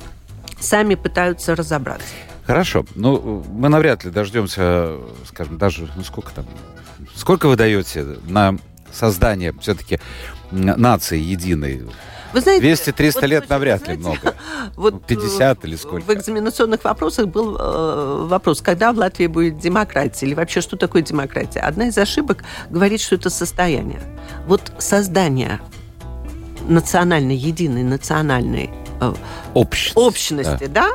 [0.59, 2.07] сами пытаются разобраться.
[2.45, 2.85] Хорошо.
[2.95, 6.45] Ну, мы навряд ли дождемся, скажем, даже, ну, сколько там,
[7.15, 8.57] сколько вы даете на
[8.93, 9.99] создание все-таки
[10.51, 11.83] нации единой?
[12.33, 14.35] Вы знаете, 200-300 вот, лет навряд ли знаете, много.
[14.75, 16.05] Вот, Ну, 50 э, или сколько?
[16.05, 21.01] В экзаменационных вопросах был э, вопрос, когда в Латвии будет демократия, или вообще что такое
[21.01, 21.59] демократия.
[21.61, 24.01] Одна из ошибок говорит, что это состояние.
[24.47, 25.59] Вот создание
[26.67, 29.13] национальной, единой национальной э,
[29.53, 29.97] Общность.
[29.97, 30.89] общности, да.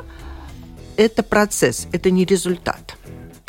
[0.96, 2.96] это процесс, это не результат.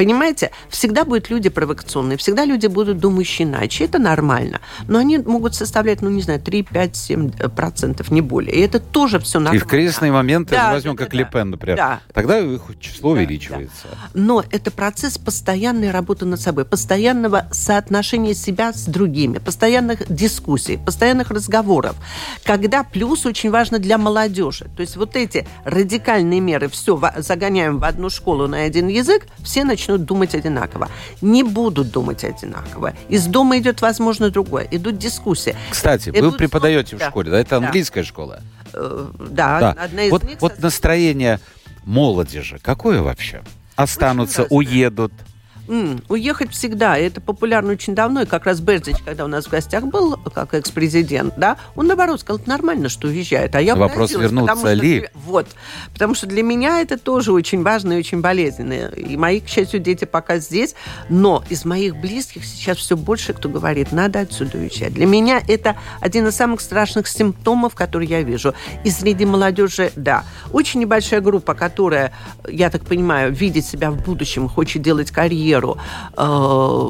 [0.02, 3.86] Понимаете, всегда будут люди провокационные, всегда люди будут думающие иначе.
[3.86, 4.60] Это нормально.
[4.88, 8.56] Но они могут составлять, ну, не знаю, 3, 5, 7 процентов, не более.
[8.56, 9.64] И это тоже все И нормально.
[9.64, 12.00] в кризисные моменты, Да, возьмем да, как да, Лепен, например, да.
[12.16, 13.90] тогда их число Да, увеличивается.
[14.16, 21.30] Но это процесс постоянной работы над собой, постоянного соотношения себя с другими, постоянных дискуссий, постоянных
[21.30, 21.96] разговоров.
[22.44, 24.66] Когда плюс очень важно для молодежи.
[24.76, 29.64] То есть вот эти радикальные меры, все, загоняем в одну школу на один язык, все
[29.64, 30.89] начнут думать одинаково.
[31.21, 32.93] Не будут думать одинаково.
[33.10, 34.67] Из дома идет, возможно, другое.
[34.71, 35.56] Идут дискуссии.
[35.69, 37.10] Кстати, вы Идут преподаете в да.
[37.10, 37.39] школе, да?
[37.39, 37.65] Это Да.
[37.67, 38.41] английская школа.
[38.73, 39.71] Э, Да, Да.
[39.84, 40.38] одна из Вот, них...
[40.41, 41.39] вот настроение
[41.84, 43.41] молодежи какое вообще?
[43.75, 45.13] Останутся, уедут.
[45.72, 46.98] М, уехать всегда.
[46.98, 48.24] Это популярно очень давно.
[48.24, 52.20] И как раз Бердич, когда у нас в гостях был, как экс-президент, да, он наоборот
[52.20, 53.56] сказал, это нормально, что уезжает.
[53.56, 55.00] А я Вопрос, вернутся потому что ли.
[55.00, 55.48] для- Вот.
[55.94, 58.74] Потому что для меня это тоже очень важно и очень болезненно.
[58.90, 60.76] И мои, к счастью, дети пока здесь.
[61.08, 64.94] Но из моих близких сейчас все больше кто говорит, надо отсюда уезжать.
[64.94, 68.54] Для меня это один из самых страшных симптомов, которые я вижу.
[68.84, 70.26] И среди молодежи, да.
[70.52, 72.12] Очень небольшая группа, которая,
[72.46, 75.61] я так понимаю, видит себя в будущем, хочет делать карьеру,
[76.17, 76.89] э,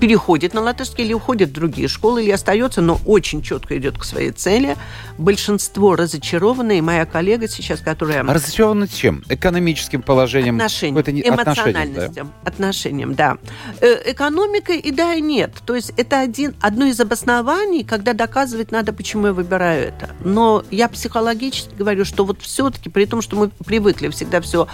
[0.00, 4.04] переходит на латышский или уходит в другие школы, или остается, но очень четко идет к
[4.04, 4.76] своей цели.
[5.16, 8.20] Большинство разочарованы, и моя коллега сейчас, которая...
[8.20, 9.24] А разочарованы чем?
[9.28, 10.56] Экономическим положением?
[10.56, 11.42] Отношением, отношением, да?
[11.42, 13.38] эмоциональностью, отношением, да.
[13.80, 15.52] Э, Экономика и да, и нет.
[15.66, 20.10] То есть это один, одно из обоснований, когда доказывать надо, почему я выбираю это.
[20.20, 24.68] Но я психологически говорю, что вот все-таки, при том, что мы привыкли всегда все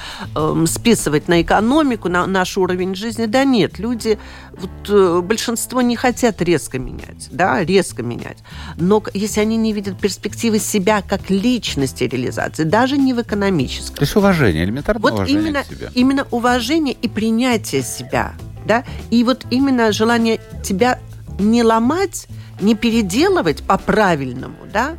[0.67, 4.19] списывать на экономику, на наш уровень жизни, да нет, люди,
[4.57, 8.39] вот э, большинство не хотят резко менять, да, резко менять.
[8.77, 14.03] Но если они не видят перспективы себя как личности реализации, даже не в экономическом, То
[14.03, 15.91] есть уважение, элементарное вот уважение именно, к себе.
[15.95, 18.35] именно уважение и принятие себя,
[18.67, 20.99] да, и вот именно желание тебя
[21.39, 22.29] не ломать,
[22.61, 24.97] не переделывать по-правильному, да,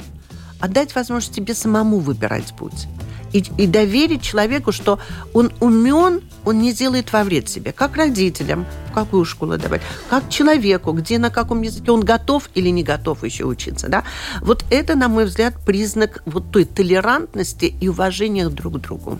[0.59, 2.87] а дать возможность тебе самому выбирать путь.
[3.33, 4.99] И, и доверить человеку, что
[5.33, 7.71] он умен, он не делает во вред себе.
[7.71, 12.69] Как родителям, в какую школу давать, как человеку, где, на каком языке он готов или
[12.69, 13.89] не готов еще учиться.
[13.89, 14.03] Да?
[14.41, 19.19] Вот это, на мой взгляд, признак вот той толерантности и уважения друг к другу.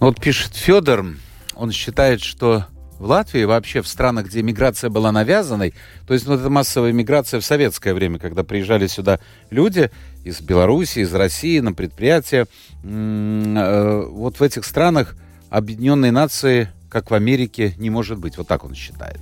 [0.00, 1.06] Вот пишет Федор,
[1.54, 2.66] он считает, что
[2.98, 5.74] в Латвии вообще в странах, где миграция была навязанной,
[6.06, 9.90] то есть вот эта массовая миграция в советское время, когда приезжали сюда люди
[10.24, 12.46] из Беларуси, из России на предприятия,
[12.82, 15.14] э, вот в этих странах
[15.50, 18.36] объединенной нации, как в Америке, не может быть.
[18.38, 19.20] Вот так он считает.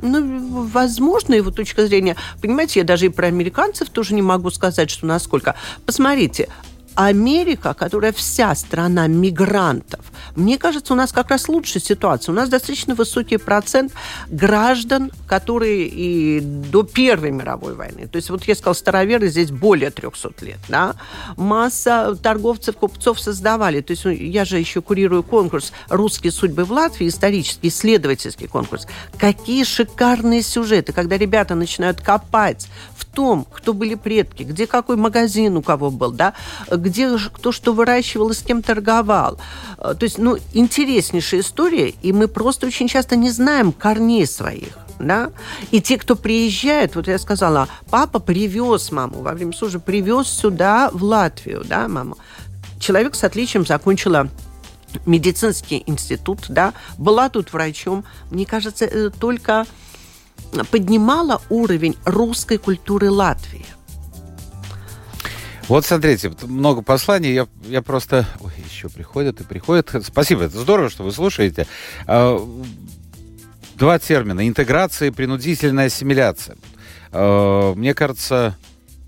[0.00, 2.16] Ну, возможно, его точка зрения.
[2.40, 5.56] Понимаете, я даже и про американцев тоже не могу сказать, что насколько.
[5.86, 6.48] Посмотрите,
[6.94, 12.32] Америка, которая вся страна мигрантов, мне кажется, у нас как раз лучшая ситуация.
[12.32, 13.92] У нас достаточно высокий процент
[14.28, 18.06] граждан, которые и до Первой мировой войны.
[18.06, 20.58] То есть вот я сказал, староверы здесь более 300 лет.
[20.68, 20.94] Да?
[21.36, 23.80] Масса торговцев, купцов создавали.
[23.80, 28.86] То есть ну, я же еще курирую конкурс «Русские судьбы в Латвии», исторический, исследовательский конкурс.
[29.18, 35.56] Какие шикарные сюжеты, когда ребята начинают копать в том, кто были предки, где какой магазин
[35.56, 36.34] у кого был, да,
[37.18, 39.38] ж- кто что выращивал и с кем торговал.
[39.78, 44.78] Э, То есть, ну, интереснейшая история, и мы просто очень часто не знаем корней своих.
[44.98, 45.30] Да?
[45.70, 50.90] И те, кто приезжает, вот я сказала, папа привез маму во время службы, привез сюда,
[50.92, 52.18] в Латвию, да, маму.
[52.80, 54.28] Человек с отличием закончила
[55.06, 58.04] медицинский институт, да, была тут врачом.
[58.30, 59.66] Мне кажется, только
[60.70, 63.66] поднимала уровень русской культуры Латвии.
[65.68, 68.26] Вот смотрите, много посланий, я, я просто...
[68.40, 69.94] Ой, еще приходят и приходят.
[70.02, 71.66] Спасибо, это здорово, что вы слушаете.
[72.06, 72.38] А,
[73.74, 74.48] Два термина.
[74.48, 76.56] Интеграция и принудительная ассимиляция.
[77.12, 78.56] А, Мне кажется,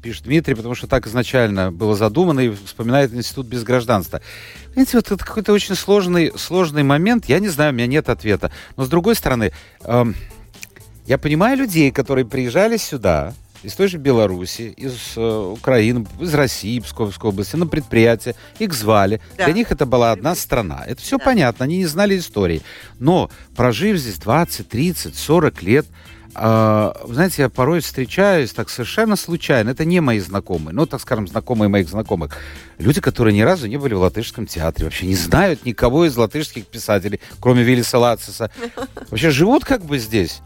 [0.03, 4.21] пишет Дмитрий, потому что так изначально было задумано, и вспоминает институт без гражданства.
[4.69, 7.25] Понимаете, вот это какой-то очень сложный, сложный момент.
[7.25, 8.53] Я не знаю, у меня нет ответа.
[8.77, 13.33] Но с другой стороны, я понимаю людей, которые приезжали сюда,
[13.63, 19.21] из той же Беларуси, из э, Украины, из России, Псковской области, на предприятие, их звали.
[19.37, 19.45] Да.
[19.45, 20.85] Для них это была одна страна.
[20.87, 22.63] Это все понятно, они не знали истории.
[22.99, 25.87] Но прожив здесь 20, 30, 40 лет,
[26.35, 29.71] э, знаете, я порой встречаюсь так совершенно случайно.
[29.71, 32.37] Это не мои знакомые, ну, так скажем, знакомые моих знакомых.
[32.79, 36.67] Люди, которые ни разу не были в латышском театре, вообще не знают никого из латышских
[36.67, 38.51] писателей, кроме Виллиса Лациса.
[39.11, 40.41] Вообще живут как бы здесь.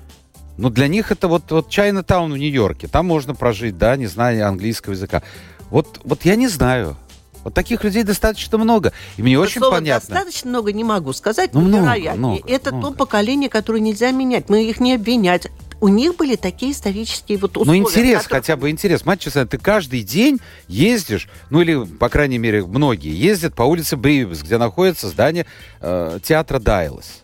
[0.57, 2.86] Но для них это вот, вот Чайна-таун в Нью-Йорке.
[2.88, 5.22] Там можно прожить, да, не зная английского языка.
[5.70, 6.96] Вот, вот я не знаю.
[7.42, 8.92] Вот таких людей достаточно много.
[9.18, 10.09] И мне очень Слово понятно.
[10.09, 12.14] достаточно много не могу сказать, Ну, но много, вероятнее.
[12.14, 12.92] много, это много.
[12.92, 14.48] то поколение, которое нельзя менять.
[14.48, 15.48] Мы их не обвинять.
[15.80, 17.80] У них были такие исторические вот Ну, условия.
[17.80, 19.05] интерес, которые- хотя бы интерес.
[19.05, 23.96] Мать честно, ты каждый день ездишь, ну или, по крайней мере, многие ездят по улице
[23.96, 25.44] Бривис, где находится здание
[25.82, 27.24] э, театра Дайлас.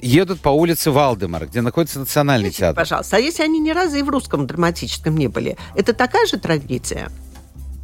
[0.00, 2.82] Едут по улице Валдемар, где находится национальный Скажите, театр.
[2.82, 6.38] Пожалуйста, а если они ни разу и в русском драматическом не были, это такая же
[6.38, 7.10] традиция?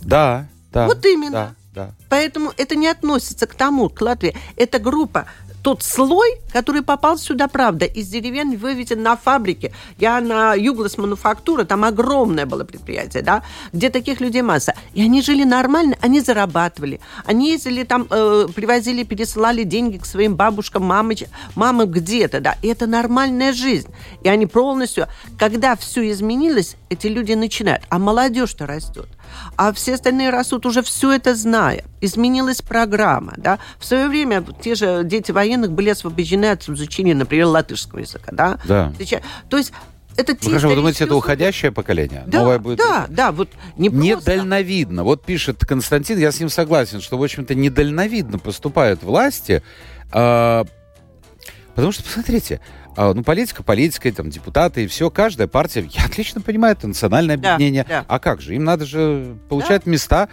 [0.03, 0.87] Да, да.
[0.87, 1.55] Вот именно.
[1.75, 1.95] Да, да.
[2.09, 4.37] Поэтому это не относится к тому, к Латвии.
[4.57, 5.27] Это группа,
[5.65, 9.73] тот слой, который попал сюда, правда, из деревень вывезен на фабрике.
[9.99, 13.43] Я на Юглас мануфактура, там огромное было предприятие, да,
[13.73, 14.75] где таких людей масса.
[14.93, 17.01] И они жили нормально, они зарабатывали.
[17.25, 22.57] Они ездили там, э, привозили, пересылали деньги к своим бабушкам, мамыч, мамам где-то, да.
[22.61, 23.89] И это нормальная жизнь.
[24.23, 25.09] И они полностью,
[25.39, 27.85] когда все изменилось, эти люди начинают.
[27.89, 29.09] А молодежь-то растет.
[29.57, 31.85] А все остальные растут уже все это зная.
[32.01, 33.35] Изменилась программа.
[33.37, 33.59] Да?
[33.79, 38.31] В свое время те же дети военных были освобождены от изучения, например, латышского языка.
[38.33, 38.59] Да?
[38.65, 38.93] Да.
[39.49, 39.73] То есть
[40.17, 42.23] это те хорошо, вы думаете, это уходящее поколение?
[42.27, 42.79] Да, Новое будет?
[42.79, 43.89] да, да, вот не.
[43.89, 45.03] Недальновидно.
[45.03, 49.63] Вот пишет Константин, я с ним согласен, что, в общем-то, недальновидно поступают власти.
[50.13, 50.65] а,
[51.75, 52.61] потому что, посмотрите,
[52.97, 57.55] ну, политика, политика, там, депутаты и все, каждая партия, я отлично понимаю, это национальное Да,
[57.55, 57.85] объединение.
[57.89, 58.05] да.
[58.09, 58.55] А как же?
[58.55, 60.29] Им надо же получать места.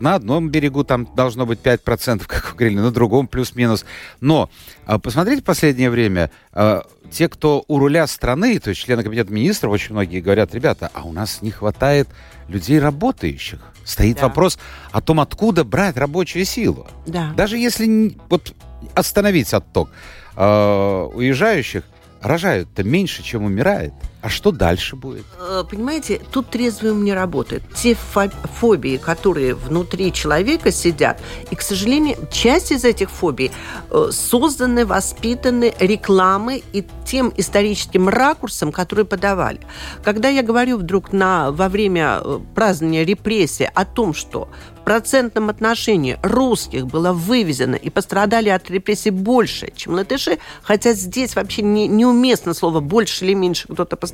[0.00, 3.84] На одном берегу там должно быть 5%, как вы говорили, на другом плюс-минус.
[4.20, 4.50] Но
[4.84, 6.82] а, посмотрите в последнее время, а,
[7.12, 11.02] те, кто у руля страны, то есть члены кабинета министров, очень многие говорят, ребята, а
[11.02, 12.08] у нас не хватает
[12.48, 13.60] людей работающих.
[13.84, 14.28] Стоит Да.
[14.28, 14.58] вопрос
[14.90, 16.88] о том, откуда брать рабочую силу.
[17.06, 17.32] Да.
[17.36, 18.54] Даже если вот
[18.94, 19.88] остановить отток
[20.36, 21.84] э, уезжающих,
[22.20, 23.92] рожают-то меньше, чем умирает.
[24.22, 25.24] А что дальше будет?
[25.40, 27.62] Э, Понимаете, тут трезвый ум не работает.
[27.74, 31.20] Те фо- фобии, которые внутри человека сидят,
[31.50, 33.50] и, к сожалению, часть из этих фобий
[33.90, 39.60] э, созданы, воспитаны рекламой и тем историческим ракурсом, который подавали.
[40.04, 44.48] Когда я говорю вдруг на, во время э, празднования репрессий о том, что
[44.80, 51.34] в процентном отношении русских было вывезено и пострадали от репрессий больше, чем латыши, хотя здесь
[51.34, 54.11] вообще не, неуместно слово «больше» или «меньше» кто-то пострадал.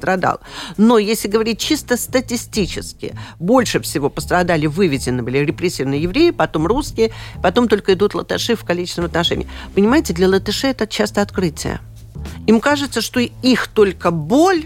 [0.77, 7.69] Но если говорить чисто статистически, больше всего пострадали, вывезены были репрессивные евреи, потом русские, потом
[7.69, 9.49] только идут латыши в количественном отношении.
[9.75, 11.81] Понимаете, для латышей это часто открытие.
[12.47, 14.65] Им кажется, что их только боль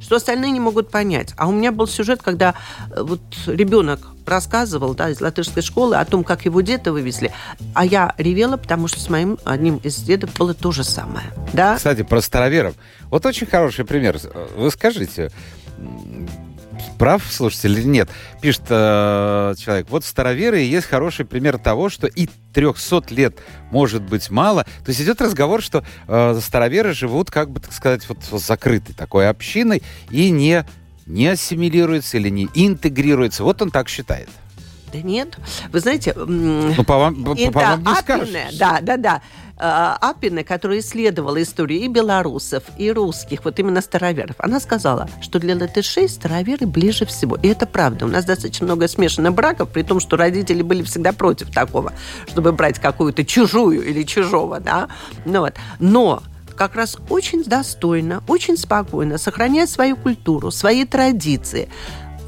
[0.00, 1.34] что остальные не могут понять.
[1.36, 2.54] А у меня был сюжет, когда
[2.90, 7.32] э, вот ребенок рассказывал да, из латышской школы о том, как его деда вывезли.
[7.74, 11.26] А я ревела, потому что с моим одним из дедов было то же самое.
[11.52, 11.76] Да?
[11.76, 12.74] Кстати, про староверов.
[13.10, 14.18] Вот очень хороший пример.
[14.56, 15.30] Вы скажите,
[17.00, 18.10] прав слушатель или нет?
[18.42, 23.38] Пишет э, человек, вот староверы есть хороший пример того, что и 300 лет
[23.70, 24.64] может быть мало.
[24.84, 29.30] То есть идет разговор, что э, староверы живут, как бы, так сказать, вот закрытой такой
[29.30, 30.66] общиной и не,
[31.06, 33.44] не ассимилируются или не интегрируются.
[33.44, 34.28] Вот он так считает.
[34.92, 35.38] Да нет.
[35.72, 36.12] Вы знаете...
[36.14, 38.58] Ну, по вам, по, по да, вам не скажешь.
[38.58, 39.22] да, да, да.
[39.62, 45.38] Э, Аппине, которая исследовала историю и белорусов, и русских, вот именно староверов, она сказала, что
[45.38, 47.36] для латышей староверы ближе всего.
[47.36, 48.06] И это правда.
[48.06, 51.92] У нас достаточно много смешанных браков, при том, что родители были всегда против такого,
[52.26, 54.88] чтобы брать какую-то чужую или чужого, да.
[55.26, 55.54] Ну, вот.
[55.78, 56.22] Но
[56.56, 61.68] как раз очень достойно, очень спокойно, сохраняя свою культуру, свои традиции,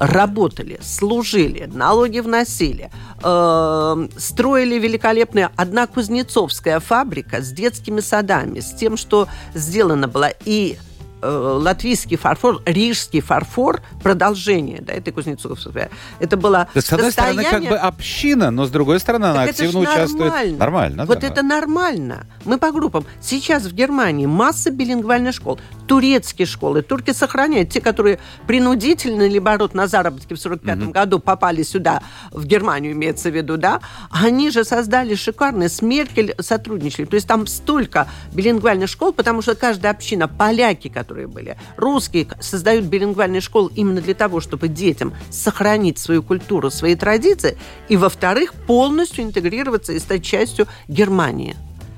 [0.07, 2.91] работали, служили, налоги вносили,
[3.23, 10.77] э, строили великолепная одна кузнецовская фабрика с детскими садами, с тем, что сделано было и
[11.21, 15.87] э, латвийский фарфор, рижский фарфор, продолжение да, этой кузнецовской.
[16.19, 19.49] Это было есть, с одной стороны, как бы община, но с другой стороны, она так
[19.49, 20.31] это активно ж участвует.
[20.31, 20.57] Нормально.
[20.57, 21.27] Нормально, Вот да.
[21.27, 22.25] это нормально.
[22.43, 23.05] Мы по группам.
[23.21, 25.59] Сейчас в Германии масса билингвальных школ.
[25.87, 26.81] Турецкие школы.
[26.81, 27.69] Турки сохраняют.
[27.69, 30.91] Те, которые принудительно, либо наоборот, на заработки в 45 mm-hmm.
[30.91, 36.33] году попали сюда, в Германию имеется в виду, да, они же создали шикарные, с Меркель
[36.39, 37.05] сотрудничали.
[37.05, 42.85] То есть там столько билингвальных школ, потому что каждая община, поляки, которые были, русские, создают
[42.85, 47.57] билингвальные школы именно для того, чтобы детям сохранить свою культуру, свои традиции,
[47.89, 51.55] и, во-вторых, полностью интегрироваться и стать частью Германии.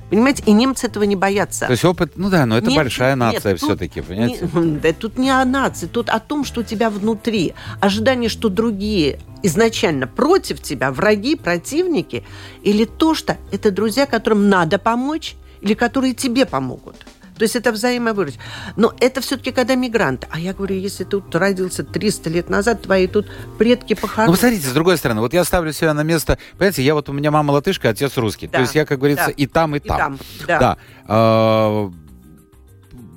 [0.09, 1.65] Понимаете, и немцы этого не боятся.
[1.65, 4.47] То есть опыт, ну да, но это немцы, большая нация все-таки, понимаете?
[4.53, 7.53] Не, да, тут не о нации, тут о том, что у тебя внутри.
[7.79, 12.23] Ожидание, что другие изначально против тебя, враги, противники,
[12.61, 17.05] или то, что это друзья, которым надо помочь, или которые тебе помогут.
[17.37, 18.41] То есть это взаимовыручка.
[18.75, 20.27] Но это все-таки когда мигрант.
[20.29, 23.27] А я говорю, если ты тут родился 300 лет назад, твои тут
[23.57, 24.31] предки похоронены.
[24.31, 27.13] Ну, посмотрите, с другой стороны, вот я ставлю себя на место, понимаете, я вот, у
[27.13, 28.47] меня мама латышка, отец русский.
[28.47, 28.59] Да.
[28.59, 29.31] То есть я, как говорится, да.
[29.31, 29.95] и там, и там.
[29.95, 30.19] И там.
[30.47, 30.59] Да.
[30.59, 30.77] да.
[31.07, 31.91] А,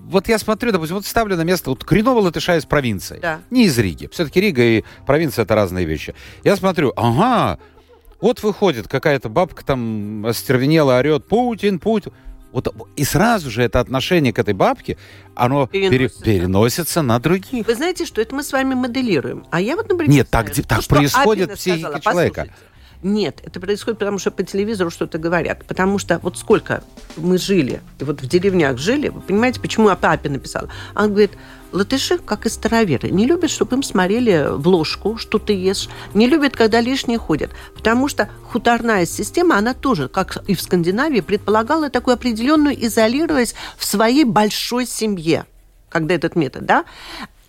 [0.08, 3.18] вот я смотрю, допустим, вот ставлю на место вот коренного латыша из провинции.
[3.20, 3.40] Да.
[3.50, 4.08] Не из Риги.
[4.10, 6.14] Все-таки Рига и провинция это разные вещи.
[6.44, 7.58] Я смотрю, ага,
[8.20, 12.12] вот выходит какая-то бабка там остервенела, орет, Путин, Путин.
[12.52, 14.96] Вот, и сразу же это отношение к этой бабке,
[15.34, 16.22] оно переносится.
[16.24, 17.66] Пере, переносится на других.
[17.66, 19.44] Вы знаете, что это мы с вами моделируем.
[19.50, 20.10] А я вот, например...
[20.10, 22.40] Нет, так, так происходит психика человека.
[22.46, 22.52] Послушайте.
[23.02, 25.64] Нет, это происходит потому, что по телевизору что-то говорят.
[25.66, 26.82] Потому что вот сколько
[27.16, 30.68] мы жили, и вот в деревнях жили, вы понимаете, почему я папе написала?
[30.96, 31.32] Он говорит,
[31.72, 36.26] латыши, как и староверы, не любят, чтобы им смотрели в ложку, что ты ешь, не
[36.26, 37.50] любят, когда лишние ходят.
[37.74, 43.84] Потому что хуторная система, она тоже, как и в Скандинавии, предполагала такую определенную изолированность в
[43.84, 45.46] своей большой семье
[45.88, 46.84] когда этот метод, да,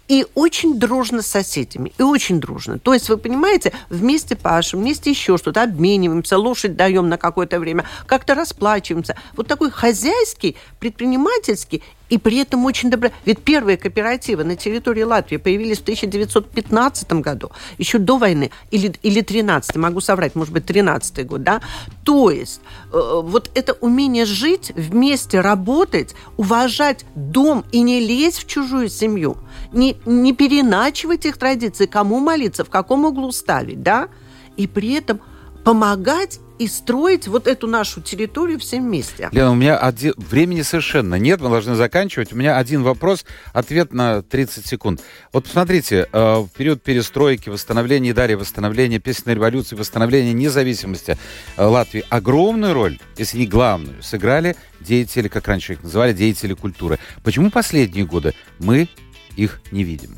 [0.07, 2.79] и очень дружно с соседями, и очень дружно.
[2.79, 7.85] То есть, вы понимаете, вместе пашем, вместе еще что-то, обмениваемся, лошадь даем на какое-то время,
[8.07, 9.15] как-то расплачиваемся.
[9.35, 13.09] Вот такой хозяйский, предпринимательский и при этом очень добро.
[13.25, 19.21] Ведь первые кооперативы на территории Латвии появились в 1915 году, еще до войны, или, или
[19.21, 21.61] 13 могу соврать, может быть, 13 год, да?
[22.03, 28.47] То есть э, вот это умение жить, вместе работать, уважать дом и не лезть в
[28.47, 29.37] чужую семью,
[29.71, 34.09] не, не переначивать их традиции, кому молиться, в каком углу ставить, да?
[34.57, 35.21] И при этом
[35.63, 39.29] помогать и строить вот эту нашу территорию всем вместе.
[39.31, 40.13] Лена, у меня один...
[40.17, 42.33] времени совершенно нет, мы должны заканчивать.
[42.33, 45.01] У меня один вопрос, ответ на 30 секунд.
[45.31, 51.17] Вот посмотрите, э, в период перестройки, восстановления и восстановления песенной революции, восстановления независимости
[51.55, 56.99] э, Латвии огромную роль, если не главную, сыграли деятели, как раньше их называли, деятели культуры.
[57.23, 58.89] Почему последние годы мы
[59.37, 60.17] их не видим?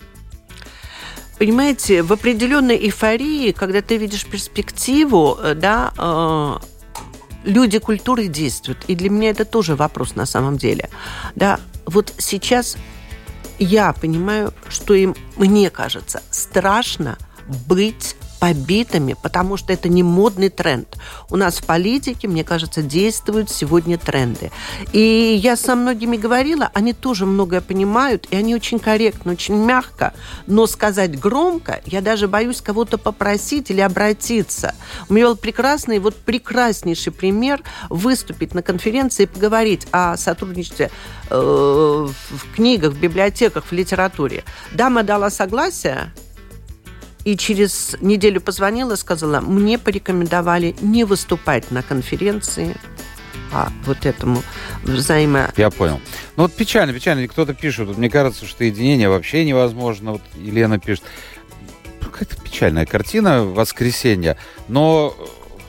[1.42, 6.58] Понимаете, в определенной эйфории, когда ты видишь перспективу, э, да, э,
[7.46, 8.86] люди культуры действуют.
[8.86, 10.88] И для меня это тоже вопрос на самом деле.
[11.36, 12.78] Да, вот сейчас
[13.58, 17.18] я понимаю, что им, мне кажется, страшно
[17.68, 20.98] быть побитыми, потому что это не модный тренд.
[21.30, 24.52] У нас в политике, мне кажется, действуют сегодня тренды.
[24.94, 30.16] И я со многими говорила, они тоже многое понимают, и они очень корректно, очень мягко,
[30.48, 34.74] но сказать громко, я даже боюсь кого-то попросить или обратиться.
[35.08, 40.90] У меня был прекрасный, вот прекраснейший пример выступить на конференции и поговорить о сотрудничестве
[41.30, 44.44] э, в книгах, в библиотеках, в литературе.
[44.74, 46.12] Дама дала согласие,
[47.24, 52.76] и через неделю позвонила, сказала, мне порекомендовали не выступать на конференции
[53.52, 54.42] по вот этому
[54.84, 55.52] взаимо...
[55.58, 56.00] Я понял.
[56.36, 57.28] Ну вот печально, печально.
[57.28, 60.14] Кто-то пишет, мне кажется, что единение вообще невозможно.
[60.14, 61.04] Вот Елена пишет.
[62.02, 64.38] Какая-то печальная картина воскресенья.
[64.68, 65.16] Но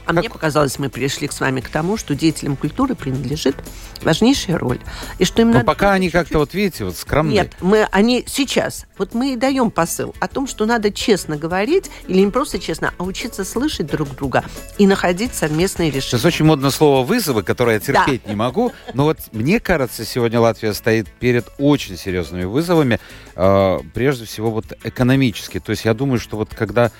[0.04, 0.16] а как...
[0.18, 3.56] мне показалось, мы пришли с вами к тому, что деятелям культуры принадлежит
[4.02, 4.80] важнейшая роль.
[5.18, 7.32] И что им Но надо пока они как-то, вот видите, вот скромны.
[7.32, 11.90] Нет, мы, они сейчас, вот мы и даем посыл о том, что надо честно говорить,
[12.08, 14.44] или не просто честно, а учиться слышать друг друга
[14.78, 16.02] и находить совместные решения.
[16.02, 18.30] Сейчас очень модно слово «вызовы», которое я терпеть да.
[18.30, 22.98] не могу, но вот мне кажется, сегодня Латвия стоит перед очень серьезными вызовами,
[23.36, 25.60] э, прежде всего вот экономически.
[25.60, 26.90] То есть я думаю, что вот когда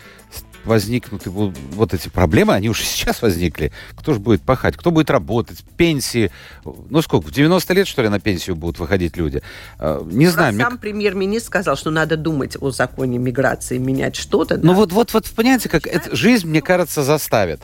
[0.64, 3.72] возникнут вот эти проблемы, они уже сейчас возникли.
[3.96, 4.76] Кто же будет пахать?
[4.76, 5.64] Кто будет работать?
[5.76, 6.30] Пенсии.
[6.64, 9.42] Ну сколько, в 90 лет, что ли, на пенсию будут выходить люди?
[9.78, 10.56] А, не знаю.
[10.58, 10.80] Сам мне...
[10.80, 14.56] премьер-министр сказал, что надо думать о законе миграции, менять что-то.
[14.56, 14.74] Ну да?
[14.74, 17.60] вот, вот, вот, понимаете, как это, жизнь, мне кажется, заставит.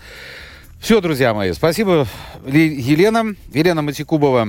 [0.80, 2.06] Все, друзья мои, спасибо,
[2.46, 3.34] Елена.
[3.52, 4.48] Елена Матикубова,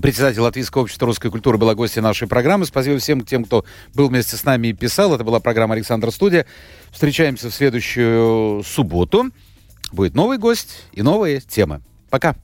[0.00, 2.66] Председатель Латвийского общества русской культуры была гостья нашей программы.
[2.66, 3.64] Спасибо всем тем, кто
[3.94, 5.14] был вместе с нами и писал.
[5.14, 6.46] Это была программа «Александр Студия».
[6.90, 9.30] Встречаемся в следующую субботу.
[9.92, 11.80] Будет новый гость и новые темы.
[12.10, 12.34] Пока.